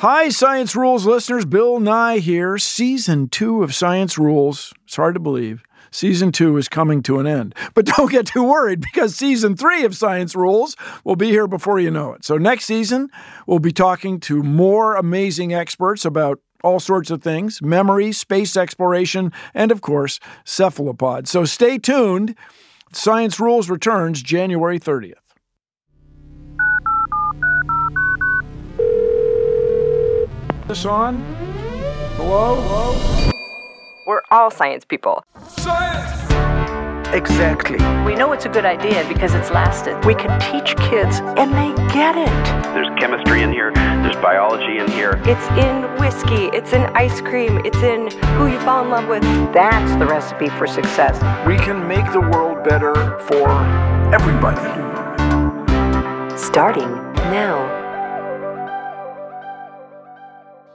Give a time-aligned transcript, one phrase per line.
[0.00, 1.44] Hi, Science Rules listeners.
[1.44, 2.56] Bill Nye here.
[2.56, 4.72] Season two of Science Rules.
[4.86, 5.62] It's hard to believe.
[5.90, 7.54] Season two is coming to an end.
[7.74, 11.78] But don't get too worried because season three of Science Rules will be here before
[11.78, 12.24] you know it.
[12.24, 13.10] So, next season,
[13.46, 19.30] we'll be talking to more amazing experts about all sorts of things memory, space exploration,
[19.52, 21.30] and of course, cephalopods.
[21.30, 22.34] So, stay tuned.
[22.94, 25.19] Science Rules returns January 30th.
[30.70, 31.16] This on?
[32.14, 32.54] Hello?
[32.54, 33.32] Hello?
[34.06, 35.24] We're all science people.
[35.48, 37.12] Science!
[37.12, 37.74] Exactly.
[38.06, 40.04] We know it's a good idea because it's lasted.
[40.04, 42.44] We can teach kids and they get it.
[42.72, 45.20] There's chemistry in here, there's biology in here.
[45.24, 49.22] It's in whiskey, it's in ice cream, it's in who you fall in love with.
[49.52, 51.16] That's the recipe for success.
[51.48, 53.50] We can make the world better for
[54.14, 54.60] everybody.
[56.38, 56.92] Starting
[57.26, 57.79] now.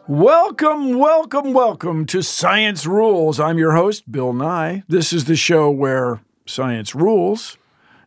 [0.08, 3.39] Welcome, welcome, welcome to Science Rules.
[3.39, 4.84] I'm your host, Bill Nye.
[4.88, 7.57] This is the show where science rules.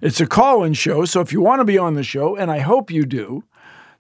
[0.01, 2.53] It's a call in show, so if you want to be on the show, and
[2.53, 3.43] I hope you do,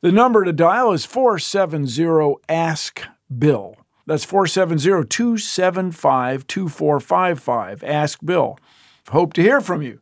[0.00, 3.02] the number to dial is 470 Ask
[3.36, 3.74] Bill.
[4.06, 7.82] That's 470 275 2455.
[7.82, 8.60] Ask Bill.
[9.08, 9.98] Hope to hear from you.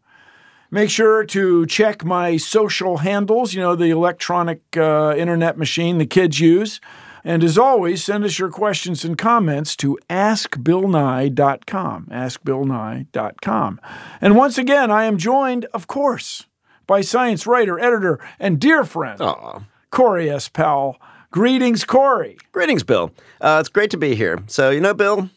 [0.70, 6.04] Make sure to check my social handles, you know, the electronic uh, internet machine the
[6.04, 6.78] kids use.
[7.26, 12.06] And as always, send us your questions and comments to askbillnye.com.
[12.12, 13.80] Askbillnye.com.
[14.20, 16.46] And once again, I am joined, of course,
[16.86, 19.64] by science writer, editor, and dear friend, Aw.
[19.90, 20.48] Corey S.
[20.48, 20.98] Powell.
[21.32, 22.38] Greetings, Corey.
[22.52, 23.10] Greetings, Bill.
[23.40, 24.38] Uh, it's great to be here.
[24.46, 25.28] So, you know, Bill,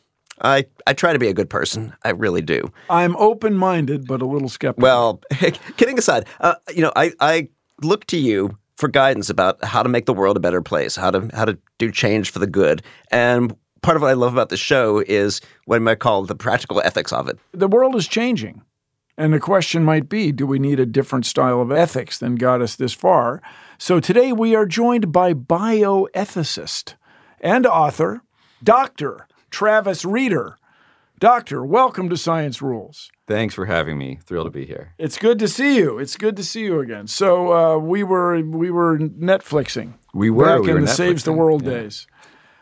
[0.43, 1.95] I, I try to be a good person.
[2.03, 2.71] I really do.
[2.91, 4.83] I'm open minded, but a little skeptical.
[4.83, 5.21] Well,
[5.77, 7.49] kidding aside, uh, you know, I, I
[7.81, 11.11] look to you for guidance about how to make the world a better place, how
[11.11, 12.81] to how to do change for the good.
[13.11, 16.35] And part of what I love about the show is what I might call the
[16.35, 17.37] practical ethics of it.
[17.51, 18.63] the world is changing.
[19.17, 22.61] And the question might be do we need a different style of ethics than got
[22.61, 23.41] us this far?
[23.77, 26.95] So today we are joined by bioethicist
[27.41, 28.21] and author,
[28.63, 29.27] Dr.
[29.51, 30.55] Travis Rieder.
[31.19, 33.11] Doctor, welcome to Science Rules.
[33.27, 34.19] Thanks for having me.
[34.23, 34.93] Thrilled to be here.
[34.97, 35.99] It's good to see you.
[35.99, 37.07] It's good to see you again.
[37.07, 40.45] So uh, we were we were Netflixing We were.
[40.45, 41.71] back we in were the Saves the World yeah.
[41.71, 42.07] days.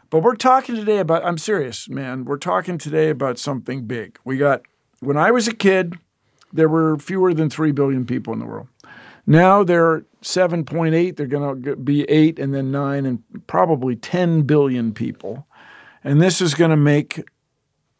[0.10, 2.26] But we're talking today about I'm serious, man.
[2.26, 4.18] We're talking today about something big.
[4.26, 4.64] We got
[5.02, 5.94] when I was a kid,
[6.52, 8.70] there were fewer than 3 billion people in the world.
[9.28, 14.44] Now there are 7.8, they're going to be 8 and then 9 and probably 10
[14.44, 15.46] billion people.
[16.04, 17.24] And this is going to make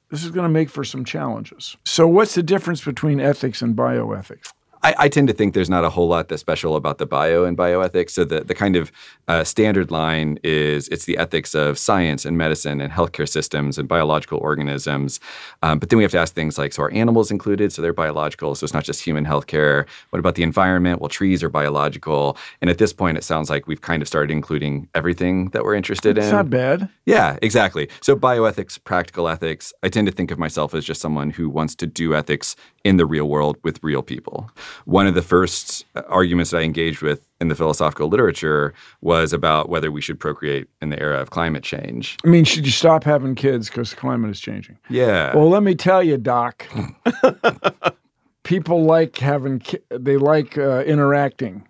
[0.10, 1.76] this is going to make for some challenges.
[1.86, 4.52] So what's the difference between ethics and bioethics?
[4.88, 7.44] I, I tend to think there's not a whole lot that's special about the bio
[7.44, 8.12] and bioethics.
[8.12, 8.90] So the, the kind of
[9.28, 13.86] uh, standard line is it's the ethics of science and medicine and healthcare systems and
[13.90, 15.20] biological organisms.
[15.62, 17.74] Um, but then we have to ask things like, so are animals included?
[17.74, 18.56] So they're biological.
[18.56, 19.86] So it's not just human healthcare.
[20.12, 21.02] What about the environment?
[21.02, 22.38] Well, trees are biological.
[22.62, 25.76] And at this point, it sounds like we've kind of started including everything that we're
[25.76, 26.32] interested It's in.
[26.32, 26.88] not bad.
[27.06, 27.90] Yeah, exactly.
[28.00, 31.76] So bioethics, practical ethics, I tend to think of myself as just someone who wants
[31.76, 34.50] to do ethics in the real world with real people.
[34.86, 39.34] One of the first uh, arguments that I engaged with in the philosophical literature was
[39.34, 42.18] about whether we should procreate in the era of climate change.
[42.26, 44.78] I mean, should you stop having kids because the climate is changing?
[44.90, 45.36] Yeah.
[45.36, 46.66] Well, let me tell you, Doc.
[48.44, 51.68] People like having, ki- they like uh, interacting.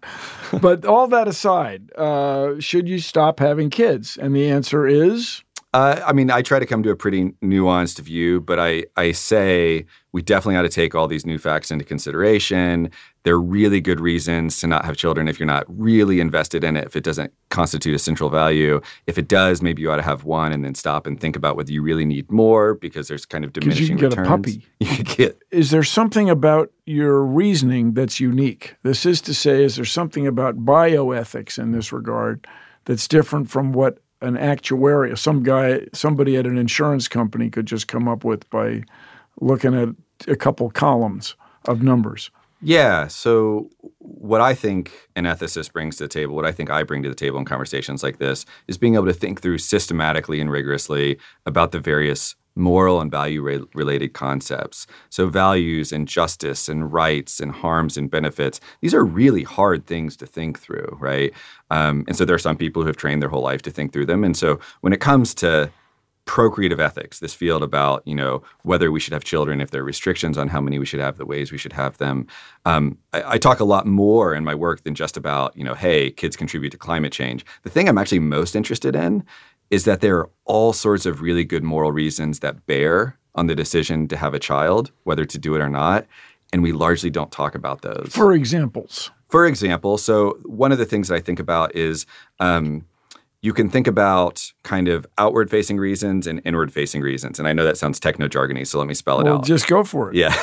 [0.61, 4.15] But all that aside, uh, should you stop having kids?
[4.15, 5.43] And the answer is
[5.73, 9.11] Uh, I mean, I try to come to a pretty nuanced view, but I, I
[9.11, 12.89] say we definitely ought to take all these new facts into consideration.
[13.23, 16.77] There are really good reasons to not have children if you're not really invested in
[16.77, 18.79] it, if it doesn't constitute a central value.
[19.07, 21.57] If it does, maybe you ought to have one and then stop and think about
[21.57, 24.27] whether you really need more because there's kind of diminishing you get returns.
[24.27, 24.65] a puppy.
[24.79, 28.77] You get Is there something about your reasoning that's unique?
[28.83, 32.47] This is to say, is there something about bioethics in this regard
[32.85, 37.87] that's different from what an actuary, some guy, somebody at an insurance company could just
[37.87, 38.83] come up with by
[39.41, 39.89] looking at
[40.27, 41.35] a couple columns
[41.65, 42.31] of numbers?
[42.61, 43.07] Yeah.
[43.07, 43.69] So,
[43.99, 47.09] what I think an ethicist brings to the table, what I think I bring to
[47.09, 51.19] the table in conversations like this, is being able to think through systematically and rigorously
[51.45, 54.87] about the various moral and value re- related concepts.
[55.09, 60.17] So, values and justice and rights and harms and benefits, these are really hard things
[60.17, 61.33] to think through, right?
[61.71, 63.93] Um, and so, there are some people who have trained their whole life to think
[63.93, 64.23] through them.
[64.23, 65.71] And so, when it comes to
[66.27, 69.85] procreative ethics, this field about you know whether we should have children, if there are
[69.85, 72.27] restrictions on how many we should have, the ways we should have them.
[72.65, 75.73] Um, I, I talk a lot more in my work than just about you know,
[75.73, 77.43] hey, kids contribute to climate change.
[77.63, 79.25] The thing I'm actually most interested in
[79.69, 83.55] is that there are all sorts of really good moral reasons that bear on the
[83.55, 86.05] decision to have a child, whether to do it or not,
[86.51, 88.09] and we largely don't talk about those.
[88.11, 92.05] For examples, For example, so one of the things that I think about is
[92.39, 92.85] um,
[93.41, 97.37] you can think about kind of outward facing reasons and inward facing reasons.
[97.37, 99.45] And I know that sounds techno jargony, so let me spell it well, out.
[99.45, 100.15] just go for it.
[100.15, 100.35] Yeah.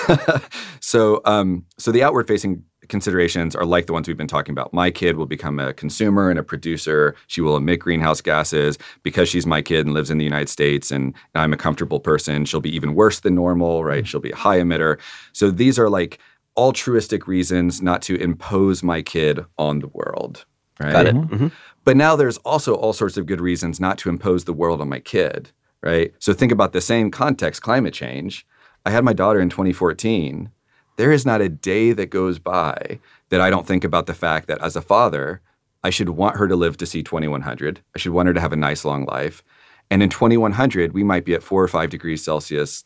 [0.81, 4.73] so, um, so the outward facing considerations are like the ones we've been talking about.
[4.73, 7.15] My kid will become a consumer and a producer.
[7.27, 10.91] She will emit greenhouse gases because she's my kid and lives in the United States
[10.91, 12.45] and I'm a comfortable person.
[12.45, 14.07] She'll be even worse than normal, right?
[14.07, 14.99] She'll be a high emitter.
[15.33, 16.19] So these are like
[16.57, 20.45] altruistic reasons not to impose my kid on the world,
[20.81, 20.93] right?
[20.93, 21.15] Got it.
[21.15, 21.53] Mhm.
[21.85, 24.89] But now there's also all sorts of good reasons not to impose the world on
[24.89, 25.51] my kid,
[25.83, 26.15] right?
[26.19, 28.47] So think about the same context, climate change.
[28.87, 30.51] I had my daughter in 2014.
[30.97, 32.99] There is not a day that goes by
[33.31, 35.41] that I don't think about the fact that as a father,
[35.83, 37.81] I should want her to live to see 2100.
[37.95, 39.43] I should want her to have a nice long life.
[39.91, 42.85] And in 2100, we might be at four or five degrees Celsius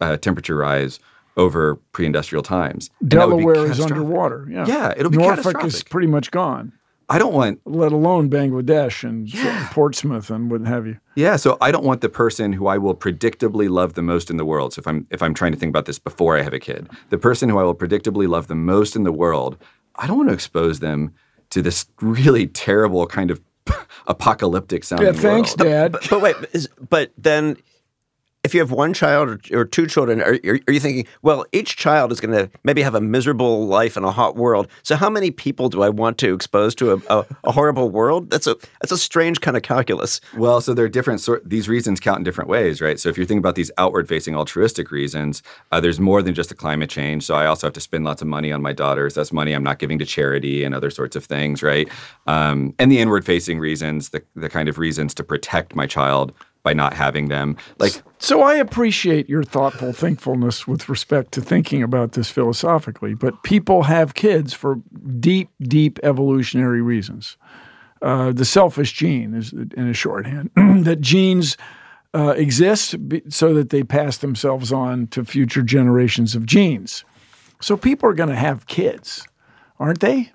[0.00, 0.98] uh, temperature rise
[1.36, 2.90] over pre-industrial times.
[3.00, 4.46] And that would be Delaware is underwater.
[4.50, 6.72] Yeah, Yeah, it'll be Norfolk is pretty much gone.
[7.10, 9.32] I don't want Let alone Bangladesh and
[9.70, 10.98] Portsmouth and what have you.
[11.14, 14.36] Yeah, so I don't want the person who I will predictably love the most in
[14.36, 14.74] the world.
[14.74, 16.88] So if I'm if I'm trying to think about this before I have a kid,
[17.08, 19.56] the person who I will predictably love the most in the world,
[19.96, 21.14] I don't want to expose them
[21.50, 23.40] to this really terrible kind of
[24.06, 25.70] apocalyptic sounding Yeah, thanks, world.
[25.70, 25.92] Dad.
[25.92, 27.56] But, but wait, is, but then
[28.48, 31.44] if you have one child or, or two children, are, are, are you thinking, well,
[31.52, 34.68] each child is going to maybe have a miserable life in a hot world.
[34.82, 38.30] So how many people do I want to expose to a, a, a horrible world?
[38.30, 40.22] That's a that's a strange kind of calculus.
[40.34, 41.46] Well, so there are different sort.
[41.48, 42.98] These reasons count in different ways, right?
[42.98, 46.54] So if you're thinking about these outward-facing altruistic reasons, uh, there's more than just the
[46.54, 47.24] climate change.
[47.24, 49.12] So I also have to spend lots of money on my daughters.
[49.12, 51.86] That's money I'm not giving to charity and other sorts of things, right?
[52.26, 56.32] Um, and the inward-facing reasons, the the kind of reasons to protect my child
[56.68, 61.82] by not having them, like So I appreciate your thoughtful thankfulness with respect to thinking
[61.82, 64.82] about this philosophically, but people have kids for
[65.18, 67.38] deep, deep evolutionary reasons.
[68.02, 70.50] Uh, the selfish gene is in a shorthand
[70.84, 71.56] that genes
[72.12, 72.94] uh, exist
[73.30, 77.02] so that they pass themselves on to future generations of genes.
[77.62, 79.26] So people are going to have kids,
[79.80, 80.32] aren't they?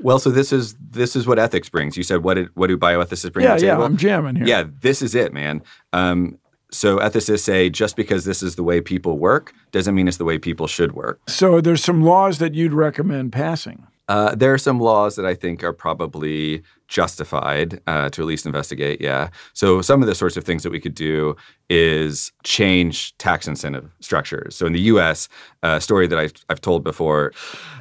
[0.00, 1.96] Well, so this is this is what ethics brings.
[1.96, 3.84] You said what did, what do bioethicists bring Yeah, to the yeah, table?
[3.84, 4.46] I'm jamming here.
[4.46, 5.62] Yeah, this is it, man.
[5.92, 6.38] Um,
[6.70, 10.24] so ethicists say just because this is the way people work doesn't mean it's the
[10.24, 11.20] way people should work.
[11.28, 13.86] So there's some laws that you'd recommend passing.
[14.08, 18.44] Uh, there are some laws that I think are probably justified uh, to at least
[18.44, 19.00] investigate.
[19.00, 19.30] Yeah.
[19.54, 21.36] So some of the sorts of things that we could do
[21.70, 24.54] is change tax incentive structures.
[24.54, 25.28] So in the U.S.,
[25.62, 27.32] a story that I've, I've told before.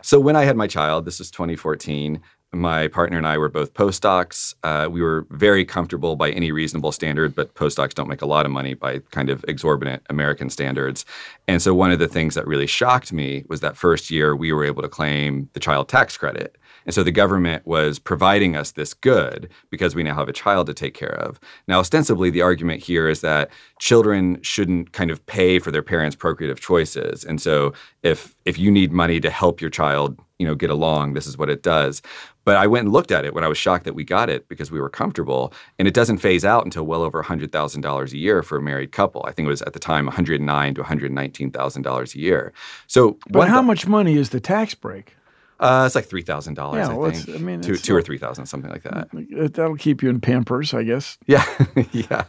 [0.01, 2.21] So when I had my child, this was 2014.
[2.53, 4.53] My partner and I were both postdocs.
[4.63, 8.45] Uh, we were very comfortable by any reasonable standard, but postdocs don't make a lot
[8.45, 11.03] of money by kind of exorbitant American standards.
[11.47, 14.53] And so one of the things that really shocked me was that first year we
[14.53, 16.55] were able to claim the child tax credit.
[16.85, 20.67] And so the government was providing us this good because we now have a child
[20.67, 21.39] to take care of.
[21.67, 26.15] Now, ostensibly, the argument here is that children shouldn't kind of pay for their parents'
[26.15, 27.23] procreative choices.
[27.23, 31.13] And so if if you need money to help your child, you know, get along,
[31.13, 32.01] this is what it does.
[32.45, 34.47] But I went and looked at it when I was shocked that we got it
[34.49, 35.53] because we were comfortable.
[35.79, 39.23] And it doesn't phase out until well over $100,000 a year for a married couple.
[39.25, 42.53] I think it was at the time $109 to $119,000 a year.
[42.87, 45.15] So But how th- much money is the tax break?
[45.59, 46.87] Uh, it's like three thousand dollars.
[46.87, 47.37] Yeah, I well, think.
[47.37, 49.09] I mean, two, two or three thousand, something like that.
[49.53, 51.17] That'll keep you in Pampers, I guess.
[51.27, 51.45] Yeah,
[51.91, 52.25] yeah.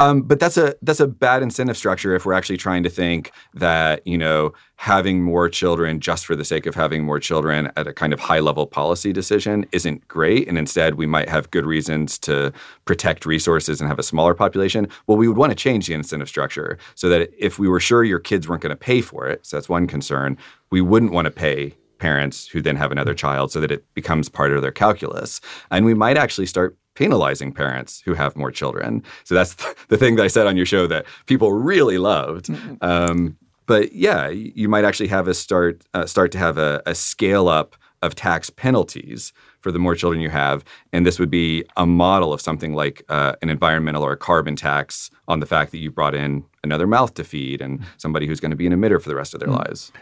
[0.00, 3.32] Um, but that's a that's a bad incentive structure if we're actually trying to think
[3.54, 7.86] that you know having more children just for the sake of having more children at
[7.86, 11.64] a kind of high level policy decision isn't great, and instead we might have good
[11.64, 12.52] reasons to
[12.84, 14.88] protect resources and have a smaller population.
[15.06, 18.02] Well, we would want to change the incentive structure so that if we were sure
[18.02, 20.36] your kids weren't going to pay for it, so that's one concern,
[20.70, 24.28] we wouldn't want to pay parents who then have another child so that it becomes
[24.28, 25.40] part of their calculus.
[25.70, 29.04] And we might actually start penalizing parents who have more children.
[29.22, 29.54] So that's
[29.88, 32.50] the thing that I said on your show that people really loved.
[32.80, 36.94] Um, but yeah, you might actually have us start uh, start to have a, a
[36.94, 39.32] scale up of tax penalties
[39.62, 43.02] for the more children you have, and this would be a model of something like
[43.08, 46.86] uh, an environmental or a carbon tax on the fact that you brought in another
[46.86, 49.40] mouth to feed and somebody who's going to be an emitter for the rest of
[49.40, 49.92] their lives.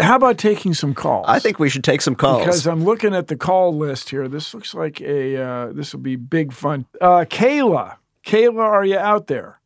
[0.00, 1.26] How about taking some calls?
[1.28, 2.40] I think we should take some calls.
[2.40, 4.28] Because I'm looking at the call list here.
[4.28, 6.84] This looks like a uh, this will be big fun.
[7.00, 7.96] Uh, Kayla,
[8.26, 9.60] Kayla, are you out there?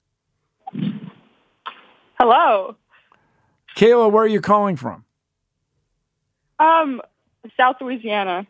[2.19, 2.77] Hello.
[3.77, 5.05] Kayla, where are you calling from?
[6.61, 7.03] Um,
[7.57, 8.47] South Louisiana.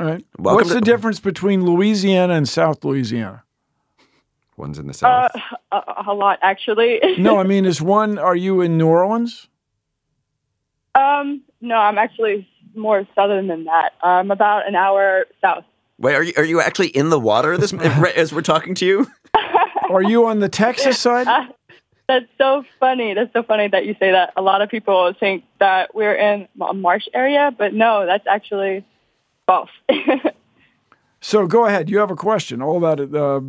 [0.00, 0.24] All right.
[0.38, 3.42] Welcome What's to- the difference between Louisiana and South Louisiana?
[4.56, 5.42] One's in the Uh, south.
[5.72, 7.00] a, a lot actually.
[7.18, 8.18] No, I mean, is one?
[8.18, 9.48] Are you in New Orleans?
[10.94, 13.92] um, no, I'm actually more southern than that.
[14.02, 15.64] I'm about an hour south.
[15.98, 17.72] Wait, are you are you actually in the water this
[18.16, 19.06] as we're talking to you?
[19.90, 21.26] Are you on the Texas side?
[21.26, 21.46] Uh,
[22.08, 23.14] that's so funny.
[23.14, 24.34] That's so funny that you say that.
[24.36, 28.84] A lot of people think that we're in a marsh area, but no, that's actually
[29.48, 29.70] false.
[31.20, 31.90] So go ahead.
[31.90, 33.12] You have a question all about it.
[33.12, 33.40] Uh,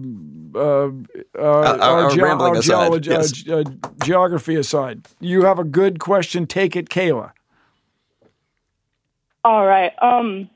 [0.56, 0.90] uh, uh,
[1.38, 3.32] our- our rambling our aside, geology- yes.
[3.32, 5.08] uh, ge- uh, geography aside.
[5.20, 6.48] You have a good question.
[6.48, 7.32] Take it, Kayla.
[9.44, 9.92] All right.
[10.02, 10.50] Um,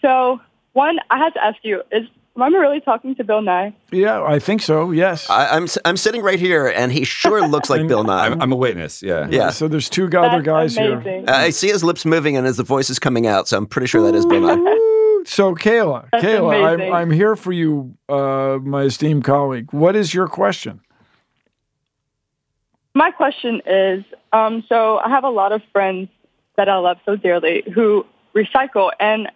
[0.00, 0.40] so
[0.72, 3.74] one, I had to ask you: Is am I really talking to Bill Nye?
[3.90, 4.90] Yeah, I think so.
[4.90, 5.28] Yes.
[5.30, 8.26] I, I'm s- I'm sitting right here, and he sure looks like Bill Nye.
[8.26, 9.02] I'm, I'm a witness.
[9.02, 9.26] Yeah.
[9.30, 9.50] yeah.
[9.50, 11.24] So there's two other That's guys here.
[11.26, 13.66] Uh, I see his lips moving and as the voice is coming out, so I'm
[13.66, 14.82] pretty sure that is Bill Nye.
[15.26, 16.92] So Kayla, That's Kayla, I'm.
[16.92, 19.72] I'm here for you, uh, my esteemed colleague.
[19.72, 20.80] What is your question?
[22.94, 26.08] My question is, um, so I have a lot of friends
[26.56, 29.28] that I love so dearly who recycle, and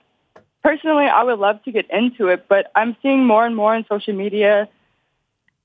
[0.62, 3.84] personally, I would love to get into it, but I'm seeing more and more on
[3.88, 4.68] social media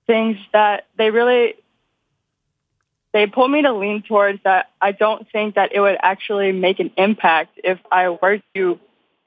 [0.07, 1.55] things that they really
[3.11, 4.69] they pull me to lean towards that.
[4.81, 8.79] I don't think that it would actually make an impact if I were to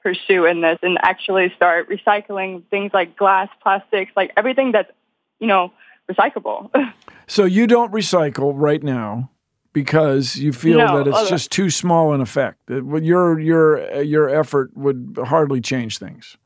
[0.03, 4.91] pursue in this and actually start recycling things like glass, plastics, like everything that's
[5.39, 5.73] you know
[6.09, 6.69] recyclable.
[7.29, 9.29] So you don't recycle right now
[9.73, 12.57] because you feel No, that it's uh, just too small an effect.
[12.67, 16.37] That your your your effort would hardly change things.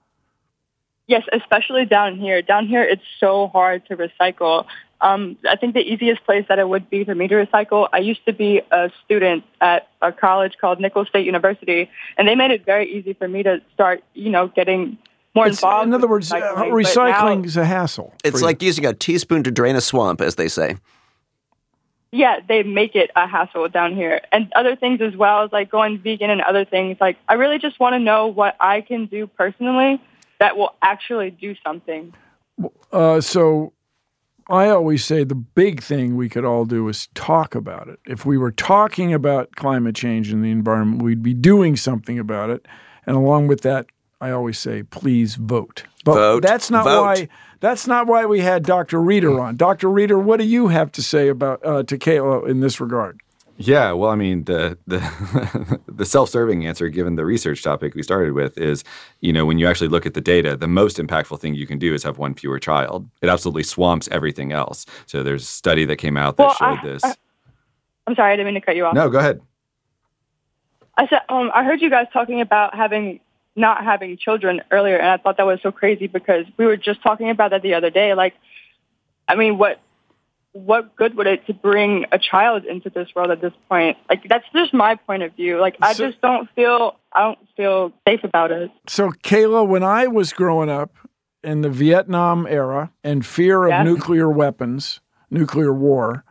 [1.08, 2.42] Yes, especially down here.
[2.42, 4.66] Down here, it's so hard to recycle.
[5.02, 7.98] Um, I think the easiest place that it would be for me to recycle, I
[7.98, 12.52] used to be a student at a college called Nicholls State University, and they made
[12.52, 14.98] it very easy for me to start, you know, getting
[15.36, 15.88] more It's- involved.
[15.90, 16.56] in other words, uh, recycling.
[16.56, 18.14] But recycling now- is a hassle.
[18.24, 18.46] It's for you.
[18.46, 20.78] like using a teaspoon to drain a swamp, as they say.
[22.14, 24.22] Yeah, they make it a hassle down here.
[24.32, 26.98] And other things as well as like going vegan and other things.
[27.02, 30.00] Like, I really just want to know what I can do personally
[30.40, 32.14] that will actually do something.
[32.92, 33.74] Uh, so
[34.48, 38.00] I always say the big thing we could all do is talk about it.
[38.06, 42.52] If we were talking about climate change and the environment, we'd be doing something about
[42.52, 42.68] it.
[43.08, 43.88] And along with that,
[44.24, 45.84] I always say, please vote.
[46.06, 46.44] But Vote.
[46.44, 47.02] that's not Vote.
[47.02, 47.28] why.
[47.60, 49.00] That's not why we had Dr.
[49.00, 49.58] Rieder on.
[49.58, 49.88] Dr.
[49.90, 53.20] Rieder, what do you have to say about uh, to Kayla in this regard?
[53.58, 55.00] Yeah, well, I mean, the the
[55.88, 58.84] the self-serving answer, given the research topic we started with, is
[59.20, 61.78] you know when you actually look at the data, the most impactful thing you can
[61.80, 63.08] do is have one fewer child.
[63.22, 64.86] It absolutely swamps everything else.
[65.06, 67.04] So there's a study that came out that Well, showed I- this.
[67.04, 67.16] I-
[68.08, 68.96] I'm sorry, I didn't mean to cut you off.
[68.96, 69.40] no, go ahead.
[70.98, 73.20] I said, um, I heard you guys talking about having
[73.56, 77.02] not having children earlier, and I thought that was so crazy because we were just
[77.04, 78.14] talking about that the other day.
[78.14, 78.34] Like,
[79.28, 79.80] I mean, what
[80.54, 83.98] what good would it to bring a child into this world at this point?
[84.08, 85.60] Like, that's just my point of view.
[85.60, 88.72] Like, I So- just don't feel I don't feel safe about it.
[88.88, 90.92] So, Kayla, when I was growing up
[91.44, 93.84] in the Vietnam era and fear of Yeah.
[93.84, 96.24] nuclear weapons, nuclear war,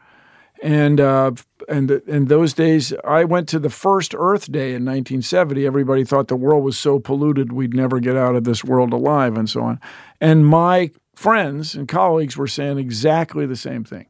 [0.62, 1.32] and uh,
[1.68, 5.66] and in those days, I went to the first Earth Day in 1970.
[5.66, 9.36] Everybody thought the world was so polluted we'd never get out of this world alive,
[9.36, 9.80] and so on.
[10.20, 14.06] And my friends and colleagues were saying exactly the same thing.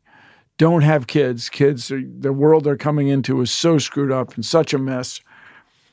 [0.59, 1.49] Don't have kids.
[1.49, 5.21] Kids, are, the world they're coming into is so screwed up and such a mess.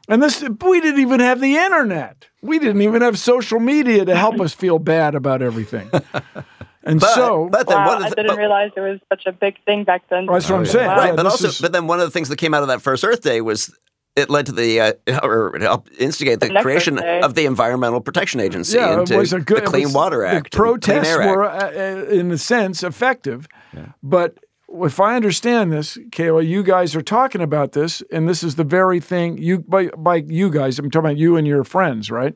[0.09, 2.27] And this, we didn't even have the internet.
[2.41, 5.89] We didn't even have social media to help us feel bad about everything.
[6.83, 9.25] And But- so, but then wow, one of I didn't but- realize it was such
[9.25, 10.25] a big thing back then.
[10.27, 10.87] That's what I'm saying.
[10.87, 12.69] Right, Yeah, but also, is- but then one of the things that came out of
[12.69, 13.73] that first Earth Day was
[14.15, 14.93] it led to the uh,
[15.23, 19.11] or it helped instigate the, The creation Earth of the Environmental Protection Agency yeah, and
[19.11, 21.35] it was a good the Clean was- Water Act, The protests Act.
[21.35, 23.47] were, uh, uh, in a sense, effective.
[23.73, 23.87] Yeah.
[24.01, 24.37] But
[24.83, 28.63] if I understand this, Kayla, you guys are talking about this, and this is the
[28.63, 30.79] very thing you by by you guys.
[30.79, 32.35] I'm talking about you and your friends, right?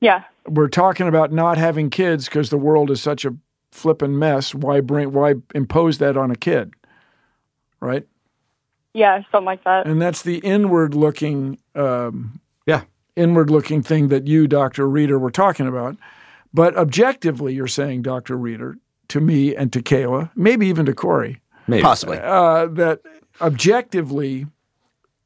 [0.00, 0.24] Yeah.
[0.48, 3.34] We're talking about not having kids because the world is such a
[3.70, 4.54] flippin' mess.
[4.54, 5.12] Why bring?
[5.12, 6.74] Why impose that on a kid?
[7.80, 8.06] Right?
[8.94, 9.86] Yeah, something like that.
[9.86, 12.82] And that's the inward looking, um, Yeah.
[13.16, 14.86] inward looking thing that you, Dr.
[14.86, 15.96] Rieder, were talking about.
[16.52, 18.36] But objectively, you're saying, Dr.
[18.36, 18.74] Rieder,
[19.08, 21.82] to me and to Kayla, maybe even to Corey, Maybe.
[21.82, 22.18] Possibly.
[22.18, 23.00] uh, that
[23.40, 24.46] objectively,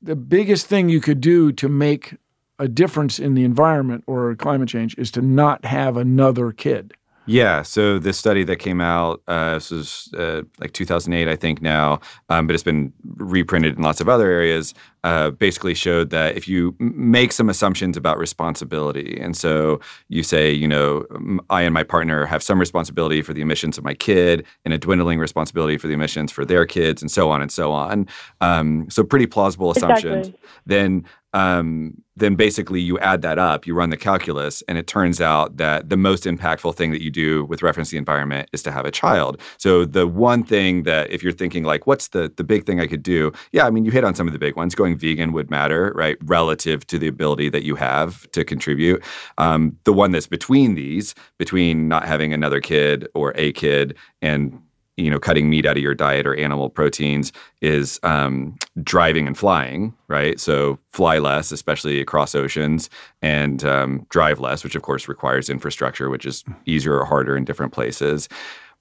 [0.00, 2.14] the biggest thing you could do to make
[2.58, 6.94] a difference in the environment or climate change is to not have another kid.
[7.26, 7.62] Yeah.
[7.62, 12.00] So this study that came out, uh, this was uh, like 2008, I think now,
[12.28, 14.74] um, but it's been reprinted in lots of other areas.
[15.02, 20.50] Uh, basically showed that if you make some assumptions about responsibility, and so you say,
[20.50, 21.04] you know,
[21.48, 24.78] I and my partner have some responsibility for the emissions of my kid, and a
[24.78, 28.08] dwindling responsibility for the emissions for their kids, and so on and so on.
[28.40, 30.28] Um, so pretty plausible assumptions.
[30.28, 30.40] Exactly.
[30.66, 31.04] Then
[31.36, 35.58] um, then basically you add that up, you run the calculus, and it turns out
[35.58, 38.72] that the most impactful thing that you do with reference to the environment is to
[38.72, 39.38] have a child.
[39.58, 42.86] So the one thing that if you're thinking like, what's the the big thing I
[42.86, 43.32] could do?
[43.52, 44.74] Yeah, I mean, you hit on some of the big ones.
[44.74, 46.16] Going vegan would matter, right?
[46.24, 49.04] Relative to the ability that you have to contribute.
[49.36, 54.58] Um, the one that's between these, between not having another kid or a kid and
[54.96, 59.36] you know, cutting meat out of your diet or animal proteins is um, driving and
[59.36, 60.40] flying, right?
[60.40, 62.88] So fly less, especially across oceans,
[63.20, 67.44] and um, drive less, which of course requires infrastructure, which is easier or harder in
[67.44, 68.28] different places.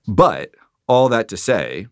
[0.07, 0.51] But
[0.87, 1.87] all that to say,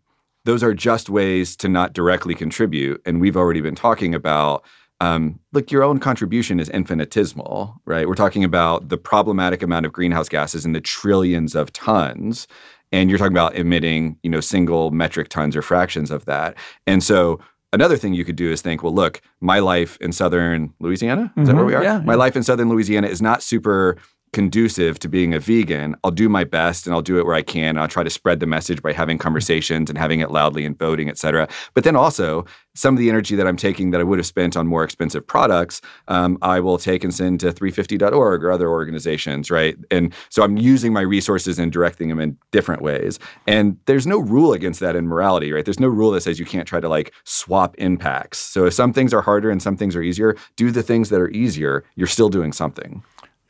[0.46, 3.02] those are just ways to not directly contribute.
[3.06, 4.64] And we've already been talking about
[5.02, 8.08] um, look, your own contribution is infinitesimal, right?
[8.08, 12.48] We're talking about the problematic amount of greenhouse gases in the trillions of tons.
[12.94, 16.56] And you're talking about emitting, you know, single metric tons or fractions of that.
[16.88, 17.40] And so
[17.74, 21.48] another thing you could do is think, well, look, my life in southern Louisiana, is
[21.48, 21.68] that where Mhm.
[21.68, 21.84] we are?
[21.84, 22.18] Yeah, my yeah.
[22.20, 23.98] life in southern Louisiana is not super
[24.34, 25.96] conducive to being a vegan.
[26.04, 27.78] I'll do my best and I'll do it where I can.
[27.78, 31.08] I'll try to spread the message by having conversations and having it loudly and voting,
[31.08, 31.48] et cetera.
[31.74, 34.58] But then also, some of the energy that I'm taking that I would have spent
[34.58, 39.52] on more expensive products, um, I will take and send to 350.org or other organizations,
[39.52, 39.78] right?
[39.92, 43.20] And so I'm using my resources and directing them in different ways.
[43.46, 45.64] And there's no rule against that in morality, right?
[45.64, 48.40] There's no rule that says you can't try to like swap impacts.
[48.40, 51.22] So if some things are harder and some things are easier, do the things that
[51.22, 51.84] are easier.
[51.96, 53.04] You're still doing something.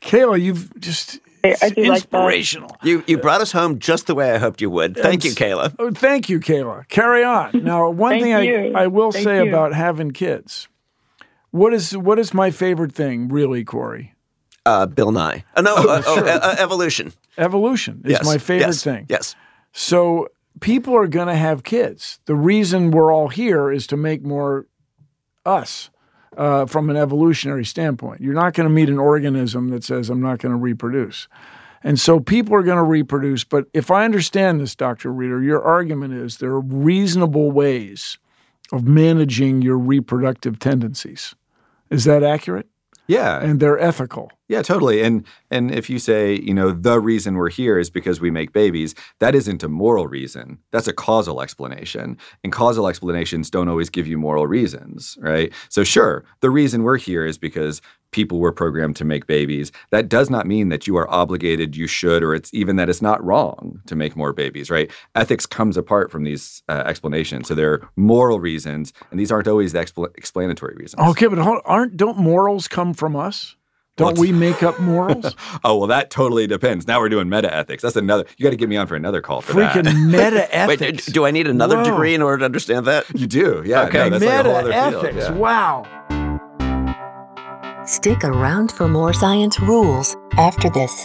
[0.04, 2.18] Kayla, you've just I- I do like that.
[2.18, 2.76] inspirational.
[2.82, 4.96] You you brought us home just the way I hoped you would.
[4.96, 5.74] Thank you, Kayla.
[5.78, 6.88] Oh, thank you, Kayla.
[6.88, 7.50] Carry on.
[7.64, 8.72] Now, one thing I, you.
[8.74, 9.48] I will Thank say you.
[9.48, 10.68] about having kids.
[11.50, 14.14] What is what is my favorite thing, really, Corey?
[14.66, 15.44] Uh, Bill Nye.
[15.54, 16.28] Uh, no, uh, oh, sure.
[16.28, 17.12] uh, evolution.
[17.36, 19.06] Evolution is yes, my favorite yes, thing.
[19.10, 19.34] Yes.
[19.72, 20.28] So
[20.60, 22.18] people are going to have kids.
[22.24, 24.66] The reason we're all here is to make more
[25.44, 25.90] us
[26.36, 28.20] uh, from an evolutionary standpoint.
[28.20, 31.28] You're not going to meet an organism that says, I'm not going to reproduce.
[31.82, 33.44] And so people are going to reproduce.
[33.44, 35.10] But if I understand this, Dr.
[35.10, 38.18] Rieder, your argument is there are reasonable ways
[38.72, 41.34] of managing your reproductive tendencies.
[41.90, 42.66] Is that accurate?
[43.06, 43.38] Yeah.
[43.40, 44.32] And they're ethical.
[44.48, 45.02] Yeah, totally.
[45.02, 48.52] And and if you say, you know, the reason we're here is because we make
[48.52, 50.58] babies, that isn't a moral reason.
[50.70, 52.18] That's a causal explanation.
[52.42, 55.50] And causal explanations don't always give you moral reasons, right?
[55.70, 57.80] So sure, the reason we're here is because
[58.10, 59.72] people were programmed to make babies.
[59.90, 63.02] That does not mean that you are obligated, you should, or it's even that it's
[63.02, 64.90] not wrong to make more babies, right?
[65.16, 67.48] Ethics comes apart from these uh, explanations.
[67.48, 71.02] So there are moral reasons, and these aren't always the expl- explanatory reasons.
[71.08, 73.56] Okay, but aren't don't morals come from us?
[73.96, 75.36] Don't Well, we make up morals?
[75.64, 76.86] Oh well, that totally depends.
[76.88, 77.82] Now we're doing meta ethics.
[77.82, 78.24] That's another.
[78.36, 79.94] You got to get me on for another call for Freaking that.
[79.94, 81.06] meta ethics.
[81.06, 81.84] do- do I need another Whoa.
[81.84, 83.04] degree in order to understand that?
[83.14, 83.82] You do, yeah.
[83.84, 84.10] Okay.
[84.10, 85.04] no, that's like a meta whole other field.
[85.06, 85.28] ethics.
[85.28, 85.32] yeah.
[85.32, 85.84] Wow.
[87.86, 91.04] Stick around for more science rules after this.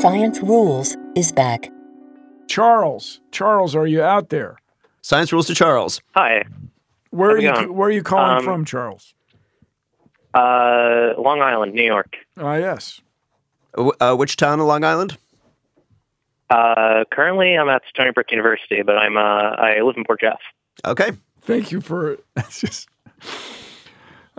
[0.00, 1.68] Science Rules is back.
[2.48, 4.56] Charles, Charles, are you out there?
[5.02, 6.00] Science rules to Charles.
[6.14, 6.44] Hi.
[7.10, 7.52] Where How's are you?
[7.54, 7.76] going?
[7.76, 9.14] Where are you calling Um, from, Charles?
[10.32, 12.16] Uh, Long Island, New York.
[12.38, 13.00] Ah, yes.
[13.76, 15.18] Uh, uh, which town in Long Island?
[16.48, 20.40] Uh, currently, I'm at Stony Brook University, but I'm uh, I live in Port Jeff.
[20.84, 21.10] Okay.
[21.42, 22.88] Thank you for it's just.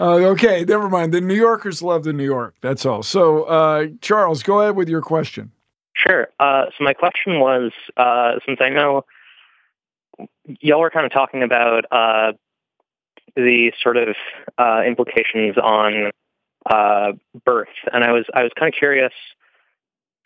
[0.02, 1.14] Uh, okay, never mind.
[1.14, 2.56] The New Yorkers love the New York.
[2.62, 3.04] That's all.
[3.04, 5.52] So, uh, Charles, go ahead with your question.
[5.94, 6.28] Sure.
[6.40, 9.06] Uh, so my question was, uh, since I know
[10.60, 12.32] y'all were kind of talking about uh,
[13.36, 14.16] the sort of
[14.58, 16.10] uh, implications on
[17.46, 19.14] birth, and I was I was kind of curious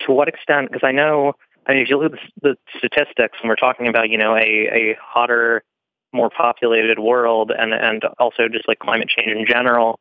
[0.06, 1.34] to what extent, because I know,
[1.66, 4.36] I mean, if you look at the, the statistics, and we're talking about, you know,
[4.36, 5.62] a, a hotter,
[6.16, 10.00] more populated world, and and also just like climate change in general,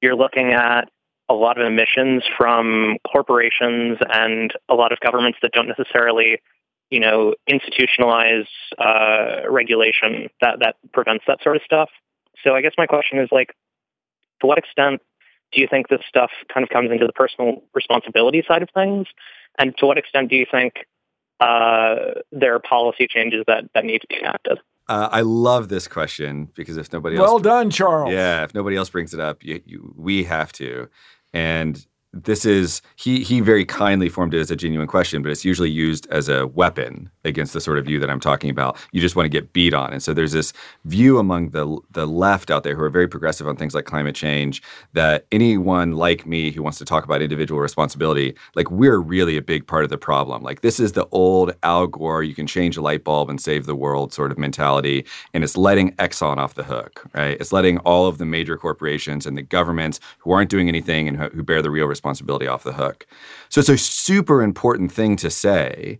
[0.00, 0.88] you're looking at
[1.28, 6.40] a lot of emissions from corporations and a lot of governments that don't necessarily,
[6.90, 8.46] you know, institutionalize
[8.78, 11.90] uh, regulation that that prevents that sort of stuff.
[12.42, 13.54] So I guess my question is like,
[14.40, 15.02] to what extent
[15.52, 19.06] do you think this stuff kind of comes into the personal responsibility side of things,
[19.58, 20.86] and to what extent do you think
[21.40, 21.96] uh,
[22.32, 24.58] there are policy changes that that need to be enacted?
[24.88, 28.12] Uh, I love this question because if nobody else, Well done, Charles.
[28.12, 30.88] yeah, if nobody else brings it up, you, you, we have to.
[31.34, 35.44] And this is he he very kindly formed it as a genuine question, but it's
[35.44, 38.78] usually used as a weapon against the sort of view that I'm talking about.
[38.92, 40.54] You just want to get beat on, and so there's this
[40.86, 44.14] view among the the left out there who are very progressive on things like climate
[44.14, 44.62] change
[44.94, 49.42] that anyone like me who wants to talk about individual responsibility, like we're really a
[49.42, 50.42] big part of the problem.
[50.42, 53.66] Like this is the old Al Gore, you can change a light bulb and save
[53.66, 57.36] the world sort of mentality, and it's letting Exxon off the hook, right?
[57.38, 61.18] It's letting all of the major corporations and the governments who aren't doing anything and
[61.18, 63.06] who bear the real responsibility off the hook.
[63.48, 65.98] So it's a super important thing to say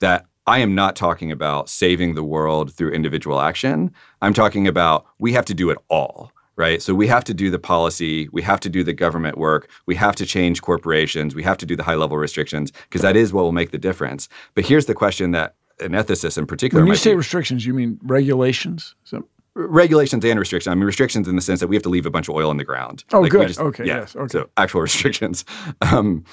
[0.00, 3.92] that I am not talking about saving the world through individual action.
[4.22, 6.82] I'm talking about we have to do it all, right?
[6.82, 9.94] So we have to do the policy, we have to do the government work, we
[9.96, 13.32] have to change corporations, we have to do the high level restrictions, because that is
[13.32, 14.28] what will make the difference.
[14.54, 17.74] But here's the question that an ethicist in particular When you say be- restrictions, you
[17.74, 18.94] mean regulations?
[19.04, 20.70] So, regulations and restrictions.
[20.70, 22.50] I mean, restrictions in the sense that we have to leave a bunch of oil
[22.50, 23.04] in the ground.
[23.12, 23.58] Oh, we good.
[23.58, 24.32] Okay, yeah, yes, okay.
[24.32, 25.44] So actual restrictions.
[25.80, 26.24] Um,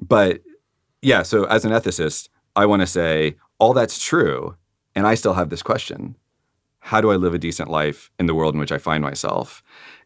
[0.00, 0.42] but
[1.00, 4.56] yeah, so as an ethicist, I want to say all that's true,
[4.94, 6.16] and I still have this question:
[6.80, 9.62] How do I live a decent life in the world in which I find myself?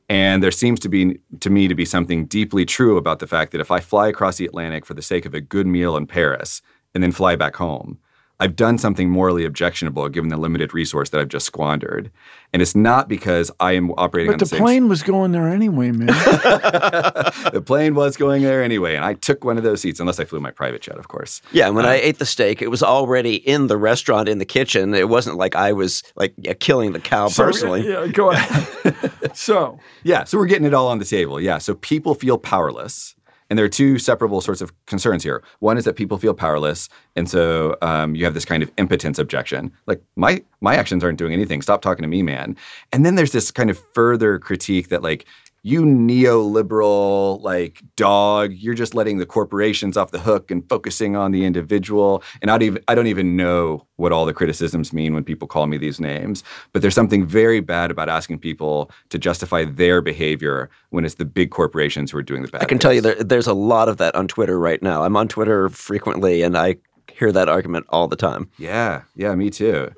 [0.09, 3.51] And there seems to be, to me, to be something deeply true about the fact
[3.51, 6.07] that if I fly across the Atlantic for the sake of a good meal in
[6.07, 6.62] Paris
[6.95, 7.99] and then fly back home,
[8.38, 12.11] I've done something morally objectionable given the limited resource that I've just squandered.
[12.53, 15.33] And it's not because I am operating but on the the, same plane was going
[15.33, 16.07] there anyway, man.
[16.07, 20.25] the plane was going there anyway, and I took one of those seats, unless I
[20.25, 21.42] flew my private jet, of course.
[21.53, 24.38] Yeah, and when I uh, ate the steak, it was already in the restaurant in
[24.38, 24.94] the kitchen.
[24.94, 27.88] It wasn't like I was like yeah, killing the cow So, personally.
[27.88, 29.12] yeah, go ahead.
[29.35, 31.40] so, Yeah, so we're getting it all on the table.
[31.40, 33.15] Yeah, so people feel powerless.
[33.49, 35.43] And there are two separable sorts of concerns here.
[35.61, 39.19] One is that people feel powerless, and so um, you have this kind of impotence
[39.19, 41.63] objection, like my my actions aren't doing anything.
[41.63, 42.57] Stop talking to me, man.
[42.93, 45.27] And then there's this kind of further critique that like
[45.66, 51.33] you neoliberal like dog, you're just letting the corporations off the hook and focusing on
[51.33, 52.22] the individual.
[52.40, 55.48] And I don't even I don't even know what all the criticisms mean when people
[55.48, 56.44] call me these names.
[56.72, 61.24] But there's something very bad about asking people to justify their behavior when it's the
[61.24, 62.62] big corporations who are doing the bad.
[62.62, 65.02] I can tell you there, there's a lot of that on Twitter right now.
[65.02, 66.76] I'm on Twitter frequently, and I
[67.11, 68.48] hear that argument all the time.
[68.57, 69.90] Yeah, yeah, me too.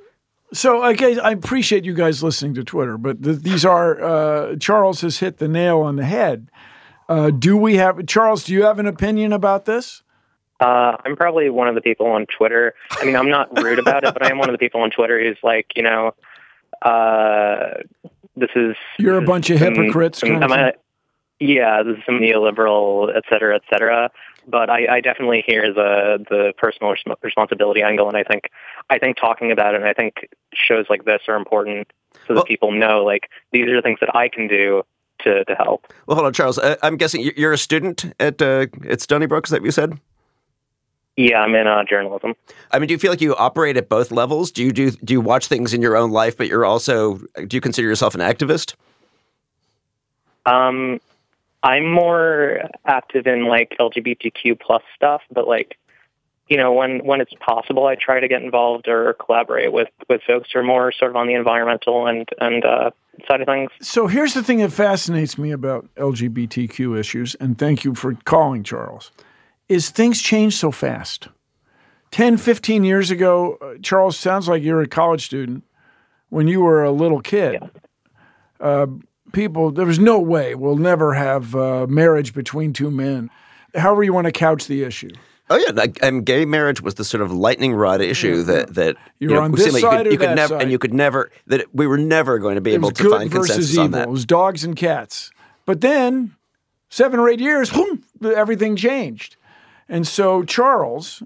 [0.52, 5.00] So okay, I appreciate you guys listening to Twitter, but th- these are uh, Charles
[5.02, 6.50] has hit the nail on the head.
[7.08, 8.44] Uh, do we have Charles?
[8.44, 10.02] Do you have an opinion about this?
[10.60, 12.74] Uh, I'm probably one of the people on Twitter.
[12.90, 14.90] I mean, I'm not rude about it, but I am one of the people on
[14.90, 16.12] Twitter who's like, you know,
[16.82, 17.74] uh,
[18.36, 20.72] this is You're a bunch is of hypocrites some- kind of am I-.
[21.40, 24.10] yeah, this is some neoliberal, et cetera, et cetera.
[24.46, 28.50] But I, I definitely hear the the personal res- responsibility angle, and I think
[28.88, 31.92] I think talking about it, and I think shows like this are important
[32.26, 34.84] so that people know like these are the things that I can do
[35.20, 35.92] to to help.
[36.06, 36.58] Well, hold on, Charles.
[36.58, 39.46] Uh, I'm guessing you- you're a student at uh, at Stony Brook.
[39.46, 40.00] Is that what you said?
[41.18, 42.34] Yeah, I'm in uh, journalism.
[42.70, 44.50] I mean, do you feel like you operate at both levels?
[44.50, 47.54] Do you do do you watch things in your own life, but you're also do
[47.56, 48.76] you consider yourself an activist?
[50.46, 51.00] Um,
[51.62, 55.76] I'm more active in like LGBTQ plus stuff, but like,
[56.48, 60.22] you know, when when it's possible, I try to get involved or collaborate with with
[60.26, 62.90] folks who are more sort of on the environmental and and uh,
[63.26, 63.70] side of things.
[63.82, 68.62] So here's the thing that fascinates me about LGBTQ issues, and thank you for calling,
[68.62, 69.10] Charles,
[69.68, 71.28] is things change so fast.
[72.10, 75.64] 10, 15 years ago, uh, Charles, sounds like you're a college student.
[76.30, 77.70] When you were a little kid,
[78.60, 78.86] uh,
[79.32, 83.30] people, there was no way we'll never have uh, marriage between two men.
[83.74, 85.10] However, you want to couch the issue.
[85.50, 88.96] Oh yeah, like, um, gay marriage was the sort of lightning rod issue that that
[89.18, 90.62] You're you know, on this like you side could, you could that never side.
[90.62, 93.30] and you could never that we were never going to be it able to find
[93.30, 93.84] versus consensus evil.
[93.84, 94.08] on that.
[94.08, 95.30] It was dogs and cats.
[95.64, 96.36] But then,
[96.90, 99.36] seven or eight years, boom, everything changed.
[99.88, 101.22] And so, Charles,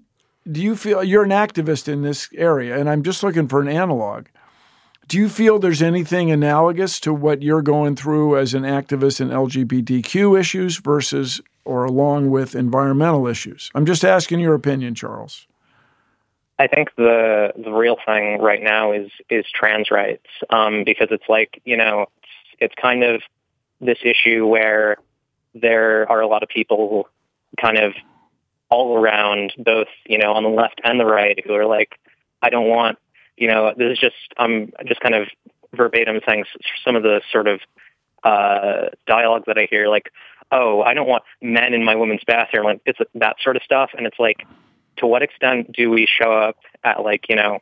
[0.51, 2.79] do you feel you're an activist in this area?
[2.79, 4.27] And I'm just looking for an analog.
[5.09, 9.29] Do you feel there's anything analogous to what you're going through as an activist in
[9.29, 13.71] LGBTQ issues versus or along with environmental issues?
[13.75, 15.47] I'm just asking your opinion, Charles.
[16.59, 21.29] I think the the real thing right now is is trans rights um, because it's
[21.29, 22.29] like you know it's,
[22.61, 23.23] it's kind of
[23.81, 24.97] this issue where
[25.55, 27.09] there are a lot of people
[27.61, 27.95] kind of
[28.71, 31.99] all around both you know on the left and the right who are like
[32.43, 32.99] I don't want
[33.37, 35.29] you know this is just I'm just kind of
[35.75, 36.45] verbatim saying
[36.85, 37.61] some of the sort of
[38.23, 40.12] uh, dialogue that I hear like
[40.51, 43.90] oh I don't want men in my women's bathroom like it's that sort of stuff.
[43.97, 44.47] And it's like
[44.99, 47.59] to what extent do we show up at like you know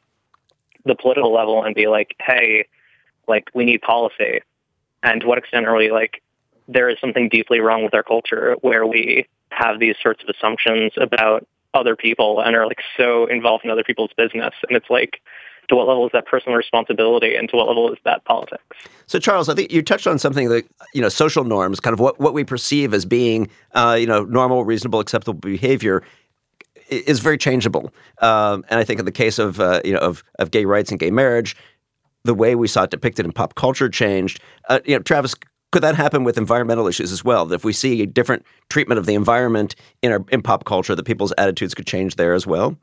[0.85, 2.67] the political level and be like hey
[3.29, 4.41] like we need policy.
[5.03, 6.23] And to what extent are we like
[6.69, 10.93] there is something deeply wrong with our culture where we have these sorts of assumptions
[10.97, 14.55] about other people and are like so involved in other people's business.
[14.69, 15.21] And it's like
[15.71, 18.63] to what level is that personal responsibility and to what level is that politics
[19.07, 22.01] So, Charles, I think you touched on something that you know, social norms, kind of
[22.01, 26.03] what, what we perceive as being, uh, you know, normal, reasonable, acceptable behavior
[26.91, 27.93] is very changeable.
[28.19, 30.91] Um, and I think in the case of uh, you know of, of gay rights
[30.91, 31.57] and gay marriage,
[32.25, 34.41] the way we saw it depicted in pop culture changed.
[34.69, 35.35] Uh, you know, Travis,
[35.73, 37.47] could that happen with environmental issues as well?
[37.47, 40.95] That if we see a different treatment of the environment in our in pop culture,
[40.95, 42.77] that people's attitudes could change there as well.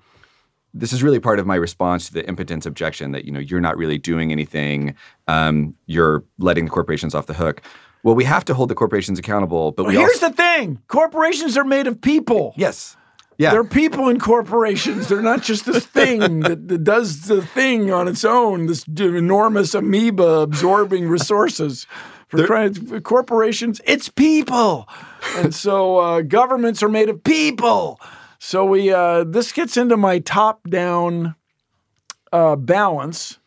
[0.79, 3.61] This is really part of my response to the impotence objection that you know you're
[3.61, 4.95] not really doing anything
[5.27, 7.61] um, you're letting the corporations off the hook
[8.03, 11.57] well we have to hold the corporations accountable but Well, here's also the thing corporations
[11.57, 12.53] are made of people.
[12.55, 12.95] yes
[13.37, 15.07] yeah They're people in corporations.
[15.09, 19.75] They're not just this thing that, that does the thing on its own, this enormous
[19.75, 21.85] amoeba absorbing resources.
[22.29, 22.69] For
[23.01, 24.89] corporations, it's people.
[25.37, 28.01] And so uh, governments are made of people.
[28.39, 31.35] So we uh, this gets into my top down
[32.31, 33.39] uh, balance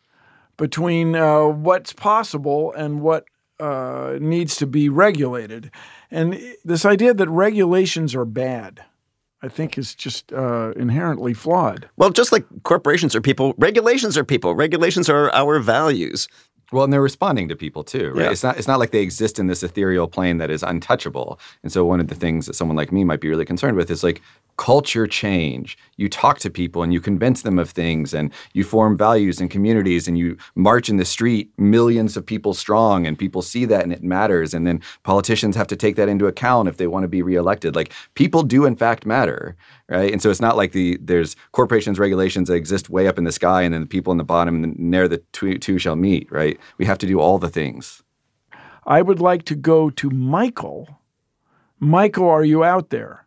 [0.57, 3.25] between uh, what's possible and what
[3.59, 5.71] uh, needs to be regulated.
[6.09, 8.83] And this idea that regulations are bad,
[9.41, 11.87] I think, is just uh, inherently flawed.
[11.95, 14.55] Well, just like corporations are people, regulations are people.
[14.55, 16.27] Regulations are our values.
[16.71, 18.25] Well, and they're responding to people too, right?
[18.25, 18.31] Yeah.
[18.31, 21.37] It's not it's not like they exist in this ethereal plane that is untouchable.
[21.63, 23.91] And so one of the things that someone like me might be really concerned with
[23.91, 24.21] is like
[24.57, 25.77] culture change.
[25.97, 29.49] You talk to people and you convince them of things and you form values and
[29.49, 33.83] communities and you march in the street millions of people strong and people see that
[33.83, 37.03] and it matters and then politicians have to take that into account if they want
[37.03, 37.75] to be reelected.
[37.75, 39.55] Like people do in fact matter,
[39.89, 40.11] right?
[40.11, 43.31] And so it's not like the there's corporations regulations that exist way up in the
[43.31, 46.31] sky and then the people in the bottom and ne'er the two, two shall meet,
[46.31, 46.59] right?
[46.77, 48.03] We have to do all the things.
[48.85, 50.99] I would like to go to Michael.
[51.79, 53.20] Michael, are you out there?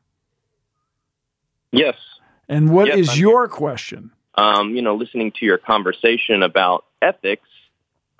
[1.76, 1.96] Yes.
[2.48, 4.10] And what is Yes, I'm your question?
[4.36, 7.48] Um, you know, listening to your conversation about ethics,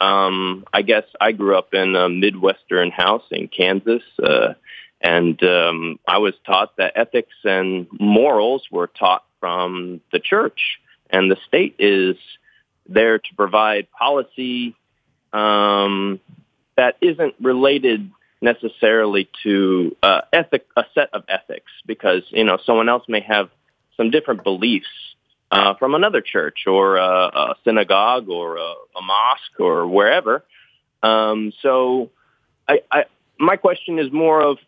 [0.01, 4.55] um, I guess I grew up in a Midwestern house in Kansas, uh,
[5.01, 10.79] and um, I was taught that ethics and morals were taught from the church,
[11.11, 12.17] and the state is
[12.89, 14.77] there to provide policy
[15.33, 16.21] um,
[16.77, 18.11] that isn't related
[18.45, 23.51] necessarily to uh, ethic, a set of ethics, because you know someone else may have
[23.97, 24.87] some different beliefs
[25.51, 30.45] uh, from another church or a, a synagogue or a, a, mosque or wherever.
[31.03, 32.11] Um, so,
[32.69, 33.05] I, I,
[33.39, 34.59] my question is more of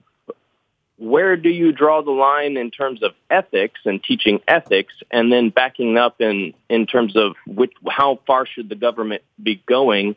[0.98, 5.50] where do you draw the line in terms of ethics and teaching ethics, and then
[5.50, 10.16] backing up in in terms of which how far should the government be going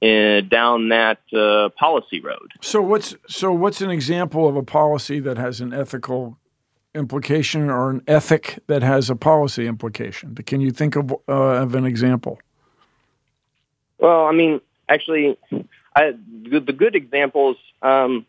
[0.00, 2.52] in, uh, down that uh, policy road?
[2.60, 6.38] So what's so what's an example of a policy that has an ethical
[6.94, 10.34] implication or an ethic that has a policy implication?
[10.34, 12.38] Can you think of uh, of an example?
[13.98, 15.38] Well, I mean, actually,
[15.94, 16.14] I,
[16.50, 17.56] the, the good examples.
[17.82, 18.26] Um,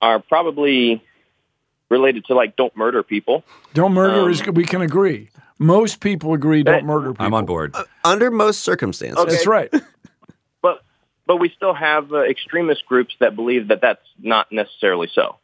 [0.00, 1.02] are probably
[1.90, 3.44] related to like don't murder people.
[3.74, 5.30] Don't murder um, is we can agree.
[5.58, 7.26] Most people agree don't murder people.
[7.26, 7.72] I'm on board.
[7.74, 9.18] Uh, under most circumstances.
[9.18, 9.32] Okay.
[9.32, 9.72] That's right.
[11.28, 15.36] but we still have uh, extremist groups that believe that that's not necessarily so.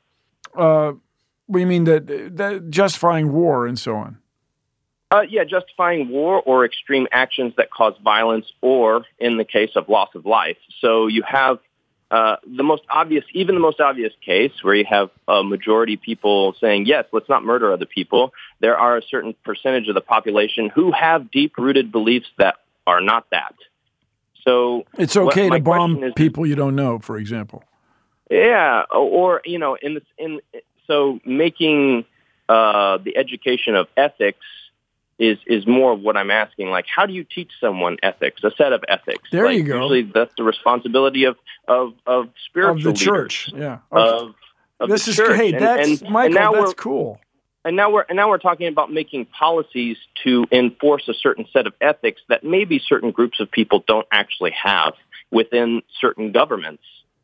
[0.57, 0.94] Uh,
[1.47, 4.18] we mean that, that justifying war and so on.
[5.11, 9.88] Uh, yeah, justifying war or extreme actions that cause violence, or in the case of
[9.88, 10.57] loss of life.
[10.81, 11.59] So you have
[12.11, 16.55] uh, the most obvious, even the most obvious case where you have a majority people
[16.61, 20.70] saying, yes, let's not murder other people, there are a certain percentage of the population
[20.75, 23.55] who have deep-rooted beliefs that are not that.
[24.44, 27.64] So it's okay to bomb is, people you don't know, for example.
[28.30, 30.40] Yeah, or you know, in the, in
[30.87, 32.04] so making
[32.48, 34.44] uh, the education of ethics
[35.18, 36.68] is is more of what I'm asking.
[36.70, 39.28] Like, how do you teach someone ethics, a set of ethics?
[39.30, 39.80] There like, you go.
[39.80, 43.50] Usually, that's the responsibility of of of spiritual of the church.
[43.54, 43.78] Yeah.
[43.90, 44.35] Of,
[44.80, 45.37] of this is church.
[45.37, 46.38] hey, that's and, Michael.
[46.38, 47.20] And that's cool.
[47.64, 51.66] And now we're and now we're talking about making policies to enforce a certain set
[51.66, 54.92] of ethics that maybe certain groups of people don't actually have
[55.31, 56.83] within certain governments.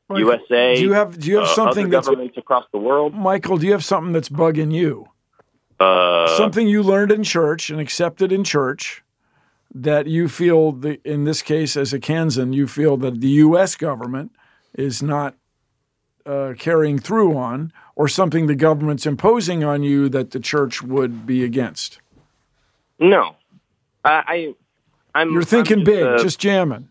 [0.09, 0.75] Michael, USA.
[0.77, 3.15] Do you have do you have uh, something that's governments across the world?
[3.15, 5.07] Michael, do you have something that's bugging you?
[5.79, 9.03] Uh, Something you learned in church and accepted in church
[9.75, 13.77] that you feel, the, in this case, as a Kansan, you feel that the U.S.
[13.77, 14.33] government
[14.75, 15.37] is not
[16.31, 21.27] uh, carrying through on, or something the government's imposing on you that the church would
[21.27, 22.01] be against?
[22.99, 23.37] No,
[24.05, 24.55] I,
[25.15, 26.89] I am You're thinking just, big, uh, just jamming.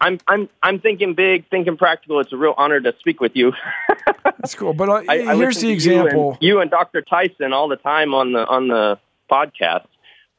[0.00, 2.20] I'm I'm I'm thinking big, thinking practical.
[2.20, 3.52] It's a real honor to speak with you.
[4.24, 4.72] That's cool.
[4.72, 6.08] But uh, I, I here's the example.
[6.18, 7.02] You and, you and, Dr.
[7.02, 8.98] Tyson all the time on the on the
[9.30, 9.86] podcast.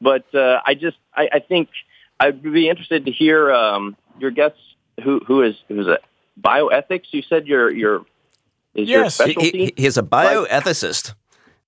[0.00, 1.68] But uh, I just I, I, think
[2.18, 4.58] I'd be interested to hear um, your guests
[5.04, 5.98] who who is who's a
[6.40, 7.06] bioethics.
[7.12, 8.04] You said your your
[8.74, 8.98] is yes.
[8.98, 9.72] your specialty.
[9.76, 11.14] He, he's a bioethicist.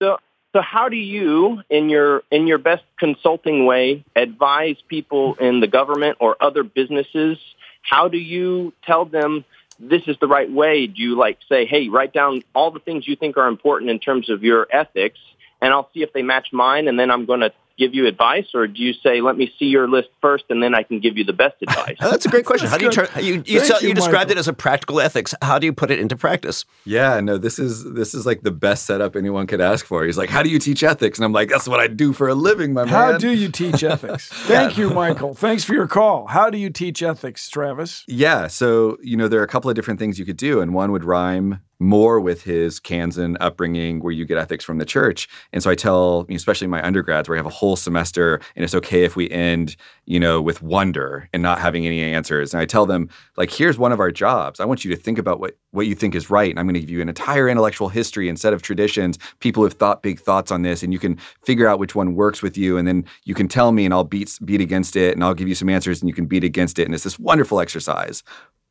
[0.00, 0.18] So
[0.54, 5.66] so how do you, in your in your best consulting way, advise people in the
[5.66, 7.38] government or other businesses?
[7.82, 9.44] How do you tell them
[9.80, 10.86] this is the right way?
[10.86, 13.98] Do you like say, hey, write down all the things you think are important in
[13.98, 15.18] terms of your ethics,
[15.60, 18.46] and I'll see if they match mine, and then I'm going to give you advice,
[18.54, 21.16] or do you say, "Let me see your list first, and then I can give
[21.16, 21.96] you the best advice"?
[22.00, 22.68] oh, that's a great question.
[22.68, 23.06] How do you turn?
[23.16, 25.34] You you, Thank you, you, described it as a practical ethics.
[25.42, 26.64] How do you put it into practice?
[26.84, 30.04] Yeah, no, this is this is like the best setup anyone could ask for.
[30.04, 32.28] He's like, "How do you teach ethics?" And I'm like, "That's what I do for
[32.28, 34.28] a living, my How man." do you teach ethics?
[34.28, 35.34] Thank you, Michael.
[35.34, 36.26] Thanks for your call.
[36.26, 38.04] How do you teach ethics, Travis?
[38.06, 40.74] Yeah, so you know there are a couple of different things you could do, and
[40.74, 45.28] one would rhyme more with his Kansan upbringing, where you get ethics from the church.
[45.52, 48.74] And so I tell, especially my undergrads, where I have a whole semester, and it's
[48.74, 52.52] okay if we end, you know, with wonder and not having any answers.
[52.52, 54.60] And I tell them, like, here's one of our jobs.
[54.60, 56.74] I want you to think about what what you think is right, and I'm going
[56.74, 59.18] to give you an entire intellectual history and set of traditions.
[59.40, 62.42] People have thought big thoughts on this, and you can figure out which one works
[62.42, 65.24] with you, and then you can tell me, and I'll beat beat against it, and
[65.24, 67.60] I'll give you some answers, and you can beat against it, and it's this wonderful
[67.60, 68.22] exercise.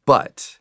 [0.05, 0.59] But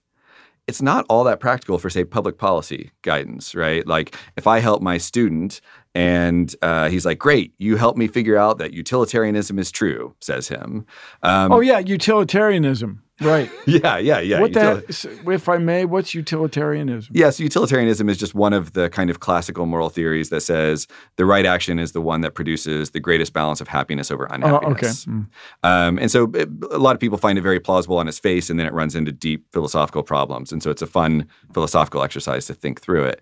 [0.68, 3.86] it's not all that practical for say public policy guidance right?
[3.86, 5.60] Like if i help my student
[5.94, 10.48] and uh, he's like great you helped me figure out that utilitarianism is true says
[10.48, 10.86] him.
[11.22, 16.14] Um, oh yeah utilitarianism right yeah yeah yeah what Utili- that if i may what's
[16.14, 20.86] utilitarianism Yes, utilitarianism is just one of the kind of classical moral theories that says
[21.16, 24.52] the right action is the one that produces the greatest balance of happiness over unhappiness.
[24.52, 25.04] oh, okay unhappiness.
[25.06, 25.26] Mm.
[25.62, 28.50] Um, and so it, a lot of people find it very plausible on its face,
[28.50, 30.52] and then it runs into deep philosophical problems.
[30.52, 33.20] And so it's a fun philosophical exercise to think through it.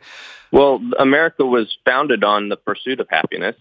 [0.52, 3.56] Well, America was founded on the pursuit of happiness.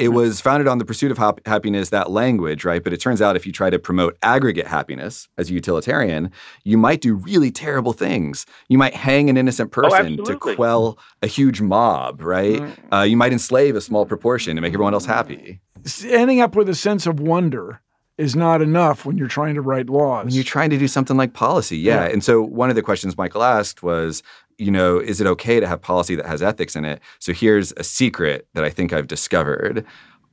[0.00, 2.82] It was founded on the pursuit of hap- happiness, that language, right?
[2.82, 6.32] But it turns out if you try to promote aggregate happiness as a utilitarian,
[6.64, 8.46] you might do really terrible things.
[8.68, 12.62] You might hang an innocent person to quell a huge mob, right?
[12.90, 15.60] Uh, you might enslave a small proportion to make everyone else happy.
[16.04, 17.82] ending up with a sense of wonder
[18.16, 21.16] is not enough when you're trying to write laws When you're trying to do something
[21.16, 22.04] like policy, yeah.
[22.04, 22.12] Yeah.
[22.12, 24.22] And so one of the questions Michael asked was,
[24.60, 27.00] you know, is it okay to have policy that has ethics in it?
[27.18, 29.84] So here's a secret that I think I've discovered.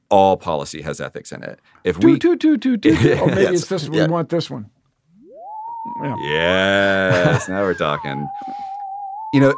[0.10, 1.60] all policy has ethics in it.
[1.84, 2.96] If Toot, we toot, toot, toot, toot.
[3.20, 3.54] Oh, maybe Yes.
[3.62, 3.98] it's this one.
[3.98, 4.06] Yeah.
[4.06, 4.70] We want this one.
[6.02, 6.16] Yeah.
[7.32, 8.28] Yes, now we're talking.
[9.34, 9.54] You know,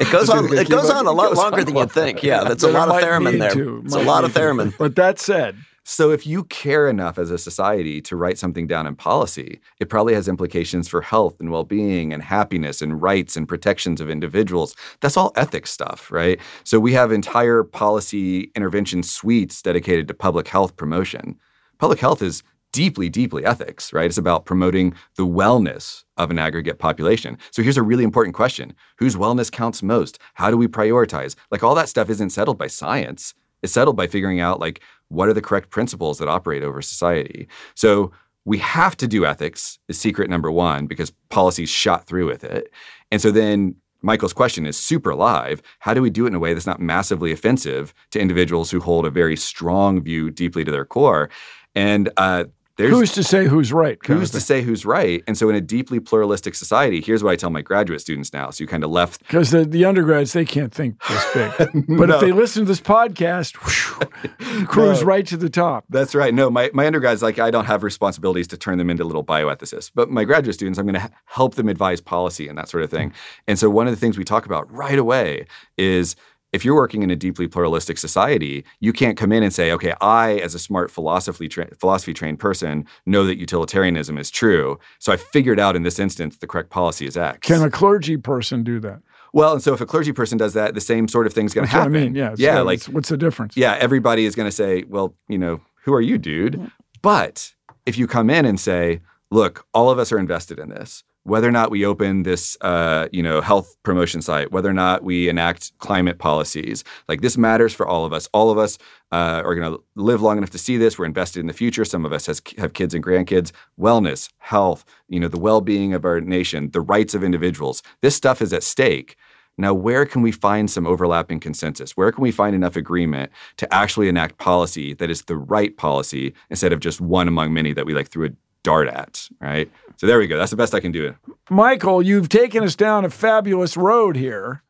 [0.00, 0.52] It goes on.
[0.56, 2.22] It goes on a lot longer than you'd think.
[2.22, 3.50] Yeah, that's a lot of might theremin there.
[3.52, 4.38] to, It's a lot of to.
[4.40, 4.76] theremin.
[4.78, 8.86] But that said, So if you care enough as a society to write something down
[8.86, 13.48] in policy, it probably has implications for health and well-being and happiness and rights and
[13.48, 14.76] protections of individuals.
[15.00, 16.38] That's all ethics stuff, right?
[16.64, 21.38] So we have entire policy intervention suites dedicated to public health promotion.
[21.78, 24.06] Public health is deeply, deeply ethics, right?
[24.06, 27.38] It's about promoting the wellness of an aggregate population.
[27.50, 28.74] So here's a really important question.
[28.98, 30.18] Whose wellness counts most?
[30.34, 31.34] How do we prioritize?
[31.50, 33.34] Like all that stuff isn't settled by science.
[33.62, 37.48] It's settled by figuring out like what are the correct principles that operate over society.
[37.74, 38.12] So
[38.44, 42.72] we have to do ethics is secret number one because policy's shot through with it.
[43.10, 45.60] And so then Michael's question is super live.
[45.80, 48.80] How do we do it in a way that's not massively offensive to individuals who
[48.80, 51.28] hold a very strong view deeply to their core?
[51.74, 52.44] And uh,
[52.80, 53.98] there's who's to say who's right?
[54.06, 55.22] who's to say who's right?
[55.26, 58.50] And so in a deeply pluralistic society, here's what I tell my graduate students now.
[58.50, 61.86] So you kind of left Because the, the undergrads, they can't think this big.
[61.98, 62.14] But No.
[62.16, 65.06] if they listen to this podcast, whew, cruise No.
[65.06, 65.84] right to the top.
[65.90, 66.32] That's right.
[66.34, 69.90] No, my, my undergrads, like I don't have responsibilities to turn them into little bioethicists,
[69.94, 72.90] but my graduate students, I'm going to help them advise policy and that sort of
[72.90, 73.10] thing.
[73.10, 73.16] Hmm.
[73.48, 76.16] And so one of the things we talk about right away is
[76.52, 79.94] if you're working in a deeply pluralistic society, you can't come in and say, okay,
[80.00, 84.78] I, as a smart philosophy tra- philosophy trained person, know that utilitarianism is true.
[84.98, 87.46] So I figured out in this instance the correct policy is X.
[87.46, 89.00] Can a clergy person do that?
[89.32, 91.66] well, and so if a clergy person does that, the same sort of thing's going
[91.66, 91.92] to happen.
[91.92, 92.14] what I mean.
[92.14, 92.34] Yeah.
[92.36, 93.56] yeah, so like what's the difference?
[93.56, 96.70] yeah, everybody is going to say, well, you know, who are you, dude?
[97.02, 97.54] But
[97.86, 101.46] if you come in and say, look, all of us are invested in this, whether
[101.46, 105.28] or not we open this, uh, you know, health promotion site, whether or not we
[105.28, 108.28] enact climate policies, like this matters for all of us.
[108.32, 108.78] All of us
[109.12, 110.98] uh, are going to live long enough to see this.
[110.98, 111.84] We're invested in the future.
[111.84, 113.52] Some of us has, have kids and grandkids.
[113.78, 117.82] Wellness, health, you know, the well-being of our nation, the rights of individuals.
[118.00, 119.16] This stuff is at stake.
[119.58, 121.94] Now, where can we find some overlapping consensus?
[121.94, 126.32] Where can we find enough agreement to actually enact policy that is the right policy
[126.48, 128.30] instead of just one among many that we like threw a
[128.62, 129.70] dart at, right?
[129.96, 130.38] So there we go.
[130.38, 131.14] That's the best I can do.
[131.50, 134.62] Michael, you've taken us down a fabulous road here.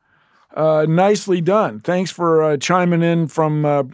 [0.57, 1.79] Uh, nicely done.
[1.81, 3.85] Thanks for uh, chiming in from uh,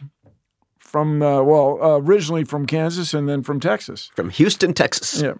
[0.78, 4.10] from uh, well, uh, originally from Kansas and then from Texas.
[4.16, 5.20] From Houston, Texas.
[5.20, 5.34] Yeah.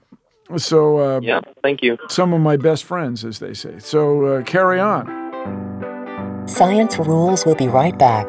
[0.59, 1.97] So uh, Yeah, thank you.
[2.09, 3.79] some of my best friends, as they say.
[3.79, 5.25] So uh, carry on.
[6.47, 8.29] Science Rules We'll be right back.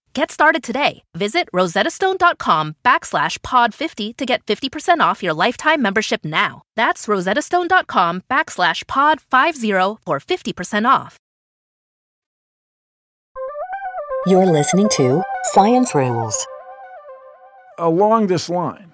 [0.13, 1.03] Get started today.
[1.15, 6.63] Visit rosettastone.com backslash pod50 to get 50% off your lifetime membership now.
[6.75, 11.17] That's rosettastone.com backslash pod50 for 50% off.
[14.27, 16.45] You're listening to Science Rules.
[17.77, 18.91] along this line,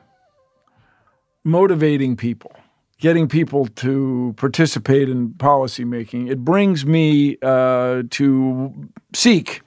[1.44, 2.52] motivating people,
[3.00, 9.62] getting people to participate in policymaking, it brings me uh, to seek,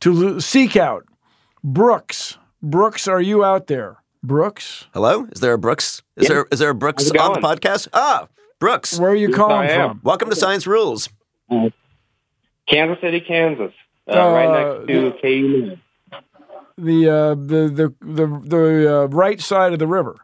[0.00, 1.04] to l- seek out
[1.64, 2.38] Brooks.
[2.62, 3.98] Brooks, are you out there?
[4.22, 4.86] Brooks?
[4.92, 5.26] Hello?
[5.32, 6.02] Is there a Brooks?
[6.16, 6.34] Is Yeah.
[6.34, 7.88] there is there a Brooks on the podcast?
[7.92, 8.28] Ah,
[8.58, 8.98] Brooks.
[8.98, 10.00] Where are you Yes, calling from?
[10.02, 11.08] Welcome to Science Rules.
[12.68, 13.72] Kansas City, Kansas,
[14.10, 15.76] uh, right Uh, next to KU.
[16.78, 20.16] The uh, the the the the uh, right side of the river.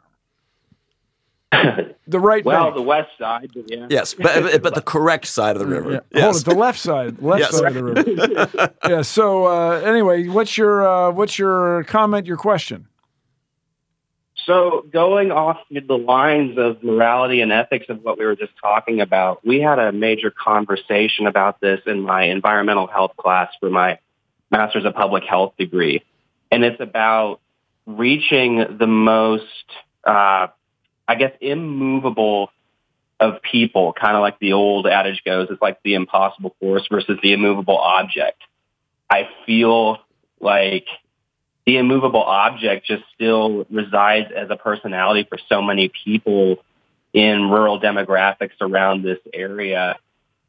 [2.12, 2.76] the right Well, bank.
[2.76, 3.86] the west side, yeah.
[3.90, 5.90] Yes, but, but, but the correct side of the river.
[6.12, 6.22] Yeah.
[6.22, 6.40] Hold Yes.
[6.42, 7.58] it, the left side, left Yes.
[7.58, 8.74] side of the river.
[8.88, 9.02] yeah.
[9.02, 12.26] So uh, anyway, what's your uh, what's your comment?
[12.26, 12.86] Your question?
[14.46, 19.00] So going off the lines of morality and ethics of what we were just talking
[19.00, 23.98] about, we had a major conversation about this in my environmental health class for my
[24.50, 26.02] master's of public health degree.
[26.50, 27.40] And it's about
[27.86, 29.44] reaching the most,
[30.04, 30.48] uh,
[31.08, 32.50] I guess, immovable
[33.20, 37.18] of people, kind of like the old adage goes, it's like the impossible force versus
[37.22, 38.42] the immovable object.
[39.08, 39.98] I feel
[40.40, 40.86] like
[41.66, 46.56] the immovable object just still resides as a personality for so many people
[47.12, 49.96] in rural demographics around this area.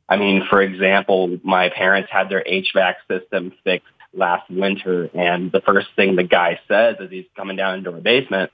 [0.10, 5.62] I mean, for example, my parents had their HVAC system fixed last winter, and the
[5.62, 8.52] first thing the guy says as he's coming down into our basement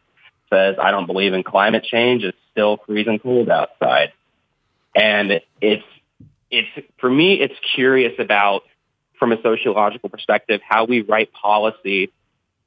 [0.50, 2.24] says, "I don't believe in climate change.
[2.24, 4.12] It's still freezing cold outside."
[4.96, 5.84] And it's
[6.52, 8.64] it's for me, it's curious about
[9.18, 12.12] from a sociological perspective how we write policy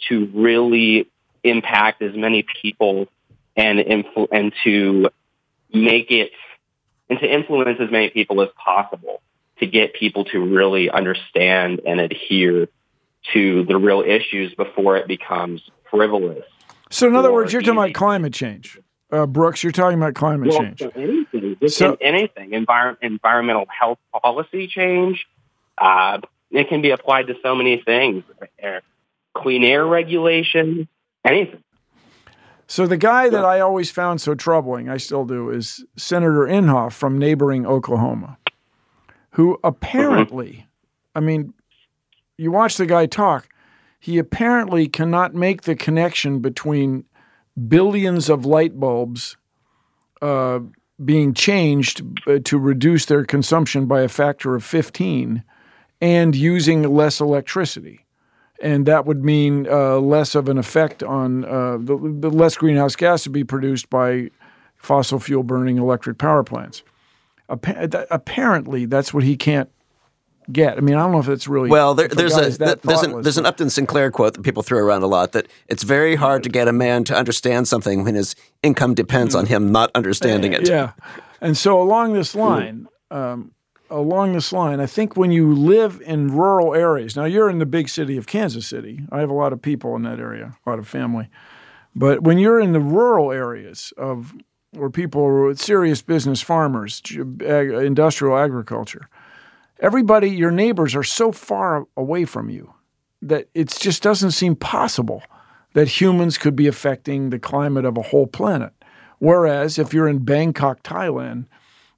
[0.09, 1.09] to really
[1.43, 3.09] impact as many people
[3.57, 5.11] and influ- and to
[5.73, 6.31] make it
[7.09, 9.21] and to influence as many people as possible
[9.59, 12.69] to get people to really understand and adhere
[13.33, 16.45] to the real issues before it becomes frivolous.
[16.93, 18.79] So, in other words, you're talking about climate change.
[19.11, 20.83] Uh, Brooks, you're talking about climate well, change.
[20.95, 25.27] Anything, so, anything, envir- environmental health policy change.
[25.79, 26.19] Uh,
[26.51, 28.25] it can be applied to so many things.
[29.35, 30.87] Clean air regulation,
[31.25, 31.63] anything.
[32.67, 36.93] So the guy that I always found so troubling, I still do, is Senator Inhofe
[36.93, 38.37] from neighboring Oklahoma,
[39.31, 40.67] who apparently,
[41.15, 41.55] I mean,
[42.37, 43.49] you watch the guy talk,
[44.03, 47.05] he apparently cannot make the connection between
[47.69, 49.37] billions of light bulbs
[50.21, 50.59] uh,
[51.05, 55.45] being changed uh, to reduce their consumption by a factor of 15
[56.01, 58.05] and using less electricity.
[58.61, 62.97] And that would mean uh, less of an effect on uh, the, the less greenhouse
[62.97, 64.31] gas to be produced by
[64.75, 66.83] fossil fuel burning electric power plants.
[67.49, 69.71] Apparently, that's what he can't
[70.51, 70.79] get.
[70.79, 71.95] I mean, I don't know if it's really well.
[71.95, 75.07] There, there's a there's an there's an Upton Sinclair quote that people throw around a
[75.07, 78.95] lot that it's very hard to get a man to understand something when his income
[78.95, 80.69] depends on him not understanding it.
[80.69, 80.93] Yeah,
[81.41, 83.53] and so along this line, um,
[83.91, 87.67] along this line, I think when you live in rural areas, now you're in the
[87.67, 89.01] big city of Kansas City.
[89.13, 91.29] I have a lot of people in that area, a lot of family,
[91.95, 94.35] but when you're in the rural areas of
[94.73, 99.09] where people are serious business farmers, industrial agriculture
[99.83, 102.73] everybody, your neighbors are so far away from you
[103.21, 105.23] that it just doesn't seem possible
[105.75, 108.73] that humans could be affecting the climate of a whole planet.
[109.19, 111.47] Whereas if you're in Bangkok, Thailand,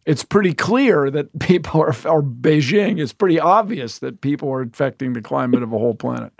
[0.06, 5.12] it's pretty clear that people are, or Beijing, it's pretty obvious that people are affecting
[5.12, 6.32] the climate of a whole planet.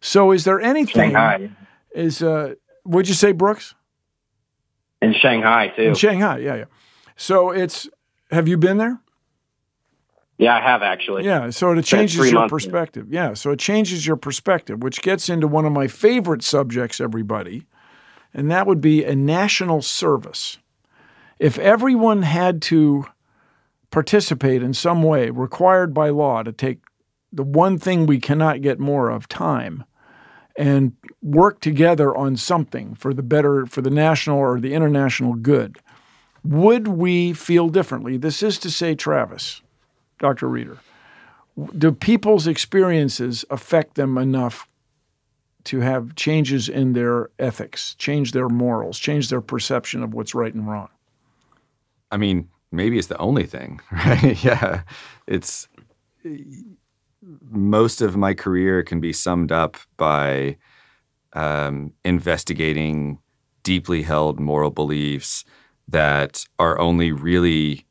[0.00, 1.10] So is there anything?
[1.10, 1.50] Shanghai.
[1.94, 3.74] Is, uh, would you say, Brooks?
[5.00, 5.82] In Shanghai, too.
[5.82, 6.64] In Shanghai, yeah, yeah.
[7.16, 7.88] So it's,
[8.30, 9.00] have you been there?
[10.38, 11.24] Yeah, I have actually.
[11.24, 13.06] Yeah, so it changes your perspective.
[13.10, 17.66] Yeah, so it changes your perspective, which gets into one of my favorite subjects, everybody,
[18.34, 20.58] and that would be a national service.
[21.38, 23.06] If everyone had to
[23.90, 26.80] participate in some way, required by law to take
[27.32, 29.84] the one thing we cannot get more of, time,
[30.58, 35.78] and work together on something for the better, for the national or the international good,
[36.44, 38.16] would we feel differently?
[38.16, 39.62] This is to say, Travis
[40.18, 40.48] Dr.
[40.48, 40.78] Rieder,
[41.76, 44.68] do people's experiences affect them enough
[45.64, 50.54] to have changes in their ethics, change their morals, change their perception of what's right
[50.54, 50.88] and wrong?
[52.10, 54.42] I mean, maybe it's the only thing, right?
[54.44, 54.82] yeah.
[55.26, 55.68] It's
[57.50, 60.56] most of my career can be summed up by
[61.32, 63.18] um, investigating
[63.62, 65.44] deeply held moral beliefs
[65.88, 67.86] that are only really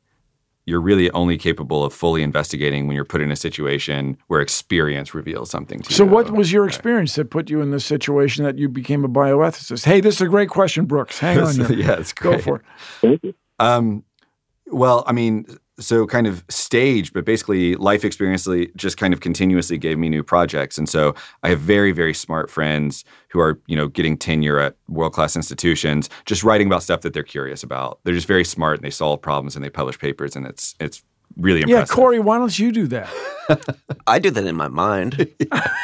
[0.66, 5.14] you're really only capable of fully investigating when you're put in a situation where experience
[5.14, 6.08] reveals something to so you.
[6.08, 9.08] So, what was your experience that put you in this situation that you became a
[9.08, 9.84] bioethicist?
[9.84, 11.18] Hey, this is a great question, Brooks.
[11.20, 11.54] Hang on.
[11.54, 11.72] Here.
[11.72, 12.44] yeah, it's great.
[12.44, 12.62] Go for
[13.02, 13.34] it.
[13.60, 14.04] Um,
[14.66, 15.46] well, I mean,
[15.78, 20.22] so kind of stage, but basically life experience just kind of continuously gave me new
[20.22, 20.78] projects.
[20.78, 24.76] And so I have very, very smart friends who are, you know, getting tenure at
[24.88, 27.98] world-class institutions, just writing about stuff that they're curious about.
[28.04, 31.02] They're just very smart and they solve problems and they publish papers and it's it's
[31.36, 31.88] really impressive.
[31.90, 33.10] Yeah, Corey, why don't you do that?
[34.06, 35.16] I do that in my mind.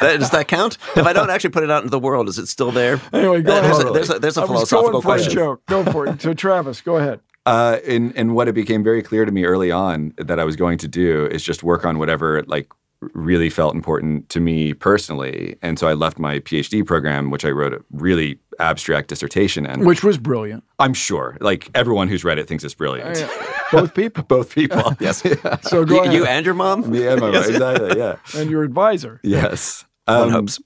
[0.01, 0.79] Does that count?
[0.97, 3.01] If I don't actually put it out into the world, is it still there?
[3.13, 3.65] Anyway, go uh, ahead.
[3.65, 5.33] There's a, there's a, there's a philosophical question.
[5.33, 5.67] A joke.
[5.67, 6.23] Go for it.
[6.23, 7.21] So, Travis, go ahead.
[7.45, 10.55] Uh, and and what it became very clear to me early on that I was
[10.57, 12.69] going to do is just work on whatever like
[13.15, 15.57] really felt important to me personally.
[15.61, 19.85] And so I left my PhD program, which I wrote a really abstract dissertation in.
[19.85, 20.63] Which was brilliant.
[20.79, 21.37] I'm sure.
[21.41, 23.17] Like everyone who's read it thinks it's brilliant.
[23.17, 23.53] Uh, yeah.
[23.73, 24.23] Both people.
[24.25, 24.95] Both people.
[25.01, 25.23] yes.
[25.25, 25.57] Yeah.
[25.63, 26.15] So go you, ahead.
[26.15, 26.95] you and your mom?
[26.95, 27.49] Yeah, my yes.
[27.49, 27.99] exactly.
[27.99, 28.17] Yeah.
[28.37, 29.21] And your advisor.
[29.23, 29.85] Yes.
[30.07, 30.61] Um, One hopes.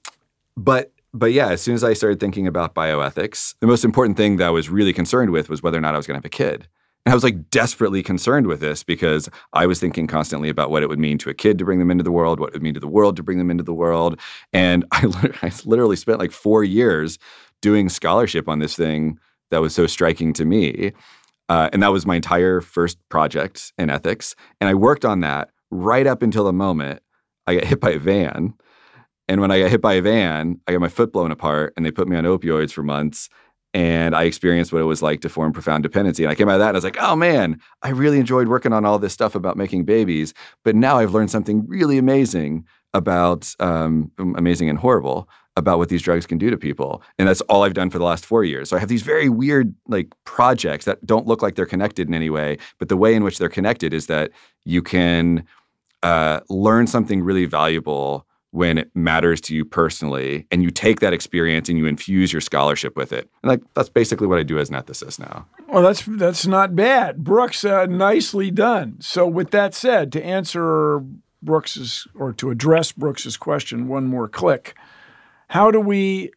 [0.55, 4.37] But but yeah, as soon as I started thinking about bioethics, the most important thing
[4.37, 6.25] that I was really concerned with was whether or not I was going to have
[6.25, 6.67] a kid.
[7.05, 10.83] And I was like desperately concerned with this because I was thinking constantly about what
[10.83, 12.63] it would mean to a kid to bring them into the world, what it would
[12.63, 14.19] mean to the world to bring them into the world.
[14.51, 17.17] And I, literally spent like four years
[17.61, 19.19] doing scholarship on this thing
[19.51, 20.91] that was so striking to me.
[21.47, 24.35] Uh, and that was my entire first project in ethics.
[24.59, 27.01] And I worked on that right up until the moment
[27.47, 28.53] I got hit by a van.
[29.27, 31.85] And when I got hit by a van, I got my foot blown apart and
[31.85, 33.29] they put me on opioids for months.
[33.73, 36.23] And I experienced what it was like to form profound dependency.
[36.23, 38.47] And I came out of that and I was like, oh man, I really enjoyed
[38.47, 40.33] working on all this stuff about making babies.
[40.63, 46.03] But now I've learned something really amazing about um, amazing and horrible about what these
[46.03, 47.01] drugs can do to people.
[47.17, 48.69] And that's all I've done for the last four years.
[48.69, 52.13] So I have these very weird like projects that don't look like they're connected in
[52.13, 54.31] any way, but the way in which they're connected is that
[54.65, 55.45] you can
[56.03, 61.13] uh, learn something really valuable when it matters to you personally and you take that
[61.13, 63.29] experience and you infuse your scholarship with it.
[63.43, 65.45] And like that's basically what i do as an ethicist now.
[65.67, 67.23] Well that's that's not bad.
[67.23, 68.97] Brooks uh, nicely done.
[68.99, 71.03] So with that said to answer
[71.41, 74.75] brooks's or to address brooks's question one more click
[75.49, 76.31] how do we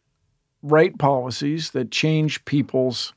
[0.61, 3.13] write policies that change people's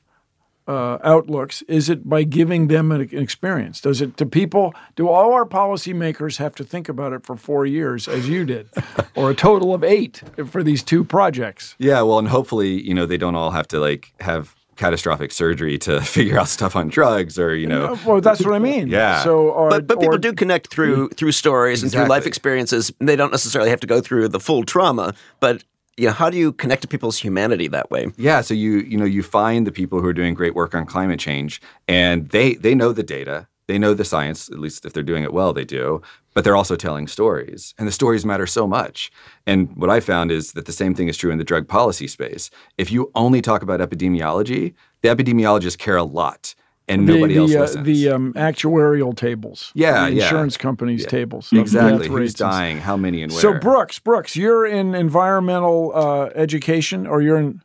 [0.67, 1.61] uh, outlooks?
[1.63, 3.81] Is it by giving them an, experience?
[3.81, 4.73] Does it to people?
[4.95, 8.69] Do all our policymakers have to think about it for four years, as you did,
[9.15, 11.75] or a total of eight for these two projects?
[11.77, 15.77] Yeah, well, and hopefully, you know, they don't all have to like have catastrophic surgery
[15.77, 19.23] to figure out stuff on drugs or you know well that's what i mean yeah
[19.23, 22.01] so or, but, but people or, do connect through through stories exactly.
[22.01, 25.63] and through life experiences they don't necessarily have to go through the full trauma but
[25.97, 28.07] you know, how do you connect to people's humanity that way?
[28.17, 30.85] Yeah, so you you know you find the people who are doing great work on
[30.85, 34.49] climate change, and they they know the data, they know the science.
[34.49, 36.01] At least if they're doing it well, they do.
[36.33, 39.09] But they're also telling stories, and the stories matter so much.
[39.47, 42.07] And what I found is that the same thing is true in the drug policy
[42.07, 42.49] space.
[42.77, 46.53] If you only talk about epidemiology, the epidemiologists care a lot
[46.87, 47.81] and the, nobody the, else uh.
[47.81, 49.71] The um, actuarial tables.
[49.73, 50.23] Yeah, the yeah.
[50.23, 51.07] insurance companies' yeah.
[51.07, 51.51] tables.
[51.51, 52.07] Exactly.
[52.07, 52.79] Who's dying?
[52.79, 53.41] How many and where?
[53.41, 57.61] So Brooks, Brooks, you're in environmental uh, education, or you're in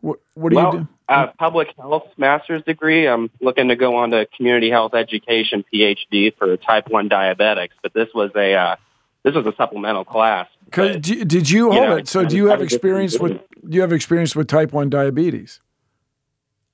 [0.00, 0.18] what?
[0.34, 0.88] What do well, you do?
[1.08, 3.06] Uh, public health master's degree.
[3.06, 7.92] I'm looking to go on to community health education PhD for type one diabetics, but
[7.94, 8.76] this was a uh,
[9.22, 10.48] this was a supplemental class.
[10.74, 12.08] But, did you hold know, it?
[12.08, 13.32] So do you have experience with
[13.68, 15.60] do you have experience with type one diabetes?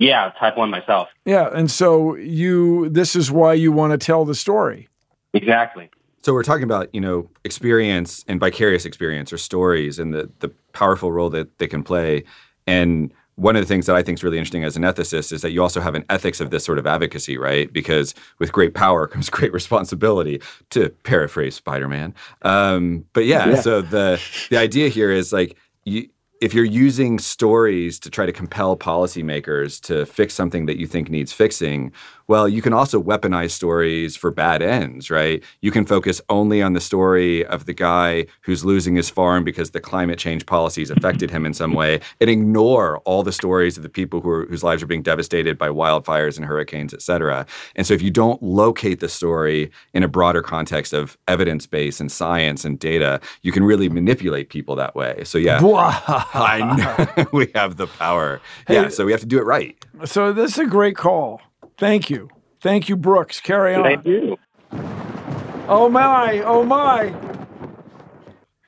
[0.02, 1.08] Yeah, type one myself.
[1.24, 4.88] Yeah, and so you this is why you want to tell the story.
[5.32, 5.90] Exactly.
[6.22, 10.48] So we're talking about, you know, experience and vicarious experience or stories and the the
[10.72, 12.24] powerful role that they can play.
[12.66, 15.40] And one of the things that I think is really interesting as an ethicist is
[15.42, 17.72] that you also have an ethics of this sort of advocacy, right?
[17.72, 20.40] Because with great power comes great responsibility,
[20.70, 22.14] to paraphrase Spider-Man.
[22.42, 26.08] Um, but yeah, yeah, so the the idea here is like you,
[26.42, 31.08] if you're using stories to try to compel policymakers to fix something that you think
[31.08, 31.92] needs fixing,
[32.28, 35.42] well, you can also weaponize stories for bad ends, right?
[35.60, 39.70] You can focus only on the story of the guy who's losing his farm because
[39.70, 43.82] the climate change policies affected him in some way and ignore all the stories of
[43.82, 47.46] the people who are, whose lives are being devastated by wildfires and hurricanes, et cetera.
[47.76, 52.00] And so if you don't locate the story in a broader context of evidence base
[52.00, 55.22] and science and data, you can really manipulate people that way.
[55.24, 58.40] So yeah, I know we have the power.
[58.66, 59.76] Hey, yeah, so we have to do it right.
[60.04, 61.40] So this is a great call.
[61.78, 62.28] Thank you.
[62.60, 63.40] Thank you, Brooks.
[63.40, 63.82] Carry on.
[63.82, 64.36] Thank you.
[65.68, 67.14] Oh my, oh my.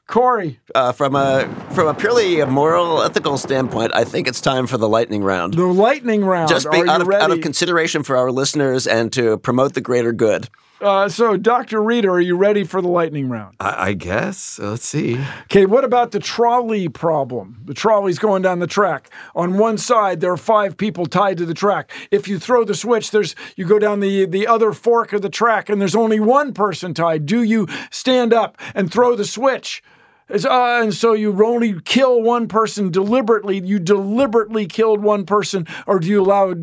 [0.07, 0.61] Corey.
[0.75, 4.89] Uh, from a from a purely moral, ethical standpoint, I think it's time for the
[4.89, 5.55] lightning round.
[5.55, 6.49] The lightning round.
[6.49, 10.13] Just be, out, of, out of consideration for our listeners and to promote the greater
[10.13, 10.49] good.
[10.85, 11.78] Uh, so, Dr.
[11.78, 13.57] Rieder, are you ready for the lightning round?
[13.59, 14.59] I, I guess.
[14.59, 15.18] Let's see.
[15.45, 17.62] Okay, what about the trolley problem?
[17.64, 19.09] The trolley's going down the track.
[19.35, 21.91] On one side, there are five people tied to the track.
[22.11, 25.30] If you throw the switch, there's you go down the, the other fork of the
[25.30, 27.24] track and there's only one person tied.
[27.24, 29.82] Do you stand up and throw the switch?
[30.31, 33.61] Uh, and so you only kill one person deliberately.
[33.61, 36.55] You deliberately killed one person, or do you allow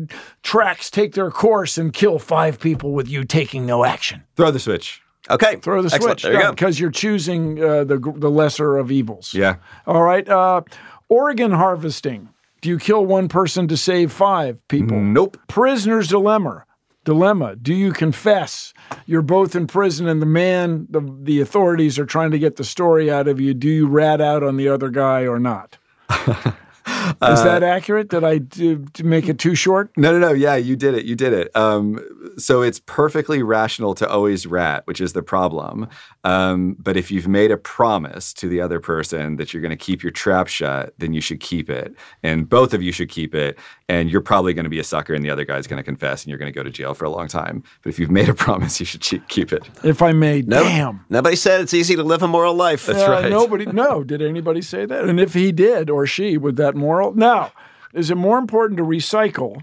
[0.42, 4.24] tracks take their course and kill five people with you taking no action?
[4.36, 5.02] Throw the switch.
[5.30, 6.20] Okay, throw the Excellent.
[6.20, 6.22] switch.
[6.24, 6.50] There you yeah, go.
[6.50, 9.32] Because you're choosing uh, the the lesser of evils.
[9.32, 9.56] Yeah.
[9.86, 10.28] All right.
[10.28, 10.62] Uh,
[11.08, 12.28] organ harvesting.
[12.60, 15.00] Do you kill one person to save five people?
[15.00, 15.36] Nope.
[15.48, 16.64] Prisoner's dilemma
[17.04, 17.56] dilemma.
[17.56, 18.72] Do you confess?
[19.06, 22.64] You're both in prison, and the man, the, the authorities are trying to get the
[22.64, 23.54] story out of you.
[23.54, 25.78] Do you rat out on the other guy or not?
[26.86, 28.08] Is uh, that accurate?
[28.08, 29.90] Did I do, make it too short?
[29.96, 30.32] No, no, no.
[30.32, 31.04] Yeah, you did it.
[31.04, 31.54] You did it.
[31.56, 32.00] Um,
[32.38, 35.88] so it's perfectly rational to always rat, which is the problem.
[36.24, 39.76] Um, but if you've made a promise to the other person that you're going to
[39.76, 41.94] keep your trap shut, then you should keep it.
[42.22, 43.58] And both of you should keep it.
[43.92, 46.22] And you're probably going to be a sucker, and the other guy's going to confess,
[46.22, 47.62] and you're going to go to jail for a long time.
[47.82, 49.68] But if you've made a promise, you should keep it.
[49.84, 51.04] If I made no, damn.
[51.10, 52.86] Nobody said it's easy to live a moral life.
[52.86, 53.30] That's uh, right.
[53.30, 54.02] Nobody, no.
[54.12, 55.04] Did anybody say that?
[55.04, 57.12] And if he did or she, would that moral?
[57.14, 57.52] Now,
[57.92, 59.60] is it more important to recycle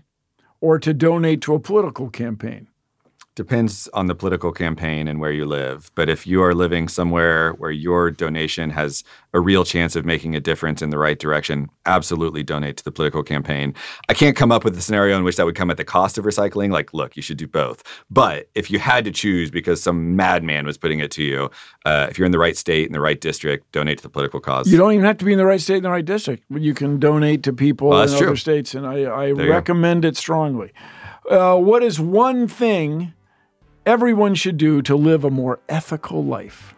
[0.62, 2.68] or to donate to a political campaign?
[3.40, 5.90] Depends on the political campaign and where you live.
[5.96, 9.02] But if you are living somewhere where your donation has
[9.34, 12.92] a real chance of making a difference in the right direction, absolutely donate to the
[12.92, 13.74] political campaign.
[14.10, 16.18] I can't come up with a scenario in which that would come at the cost
[16.18, 16.70] of recycling.
[16.70, 17.82] Like, look, you should do both.
[18.10, 21.50] But if you had to choose because some madman was putting it to you,
[21.86, 24.42] uh, if you're in the right state in the right district, donate to the political
[24.42, 24.70] cause.
[24.70, 26.44] You don't even have to be in the right state in the right district.
[26.50, 29.36] You can donate to people Well, in that's other states, and I, I There you
[29.36, 29.48] go.
[29.50, 30.74] recommend it strongly.
[31.30, 33.14] Uh, what is one thing
[33.90, 36.76] everyone should do to live a more ethical life?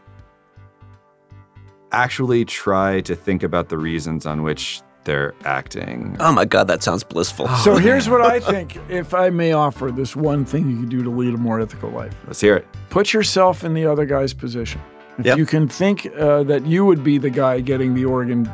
[1.91, 6.15] Actually, try to think about the reasons on which they're acting.
[6.21, 7.49] Oh my God, that sounds blissful.
[7.49, 11.03] So here's what I think, if I may offer this one thing you can do
[11.03, 12.15] to lead a more ethical life.
[12.27, 12.65] Let's hear it.
[12.89, 14.79] Put yourself in the other guy's position.
[15.17, 15.37] If Yep.
[15.37, 18.49] you can think uh, that you would be the guy getting the organ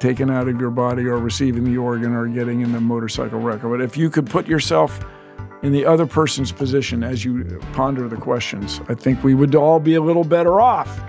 [0.00, 3.60] taken out of your body or receiving the organ or getting in the motorcycle wreck,
[3.62, 4.98] but if you could put yourself
[5.62, 9.80] in the other person's position as you ponder the questions, I think we would all
[9.80, 11.00] be a little better off.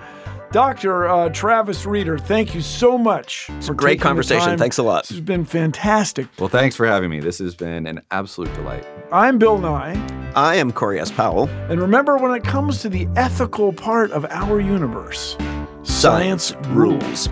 [0.51, 1.07] Dr.
[1.07, 3.51] Uh, Travis Rieder, thank you so much.
[3.57, 4.57] It's a great conversation.
[4.57, 5.03] Thanks a lot.
[5.03, 6.27] This has been fantastic.
[6.39, 7.19] Well, thanks for having me.
[7.19, 8.83] This has been an absolute delight.
[9.11, 9.93] I'm Bill Nye.
[10.35, 11.11] I am Corey S.
[11.11, 11.47] Powell.
[11.69, 15.37] And remember, when it comes to the ethical part of our universe,
[15.83, 17.29] science, rules.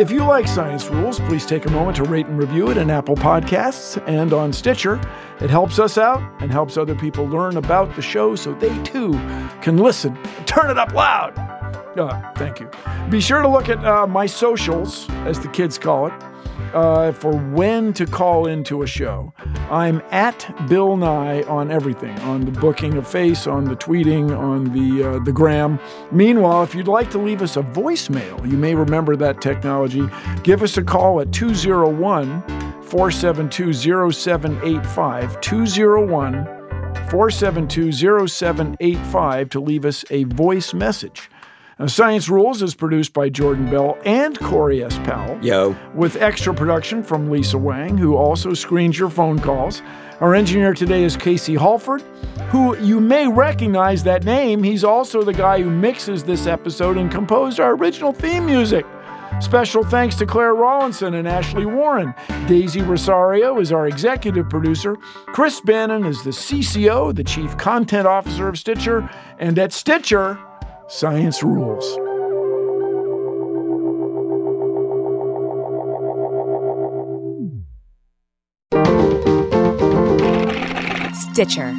[0.00, 2.88] If you like Science Rules, please take a moment to rate and review it in
[2.88, 4.98] Apple Podcasts and on Stitcher.
[5.42, 9.12] It helps us out and helps other people learn about the show so they too
[9.60, 10.16] can listen.
[10.46, 11.38] Turn it up loud.
[11.98, 12.70] Uh, thank you.
[13.10, 16.14] Be sure to look at uh, my socials, as the kids call it,
[16.74, 19.32] uh, for when to call into a show.
[19.70, 24.72] I'm at Bill Nye on everything, on the booking of face, on the tweeting, on
[24.72, 25.78] the uh, the gram.
[26.10, 30.08] Meanwhile, if you'd like to leave us a voicemail, you may remember that technology.
[30.42, 32.42] Give us a call at 201
[32.82, 33.72] 472
[34.12, 35.40] 0785.
[35.40, 36.60] 201
[37.10, 37.92] 472
[38.28, 41.29] 0785 to leave us a voice message.
[41.80, 44.98] Now, Science Rules is produced by Jordan Bell and Corey S.
[44.98, 45.42] Powell.
[45.42, 45.74] Yo.
[45.94, 49.80] With extra production from Lisa Wang, who also screens your phone calls.
[50.20, 52.02] Our engineer today is Casey Halford,
[52.50, 54.62] who you may recognize that name.
[54.62, 58.84] He's also the guy who mixes this episode and composed our original theme music.
[59.40, 62.12] Special thanks to Claire Rawlinson and Ashley Warren.
[62.46, 64.96] Daisy Rosario is our executive producer.
[65.28, 69.08] Chris Bannon is the CCO, the Chief Content Officer of Stitcher.
[69.38, 70.38] And at Stitcher,
[70.90, 71.84] science rules.
[81.32, 81.74] Stitcher.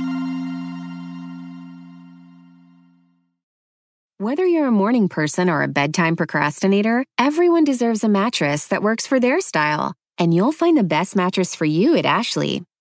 [4.17, 9.05] Whether you're a morning person or a bedtime procrastinator, everyone deserves a mattress that works
[9.05, 9.93] for their style.
[10.17, 12.63] And you'll find the best mattress for you at Ashley.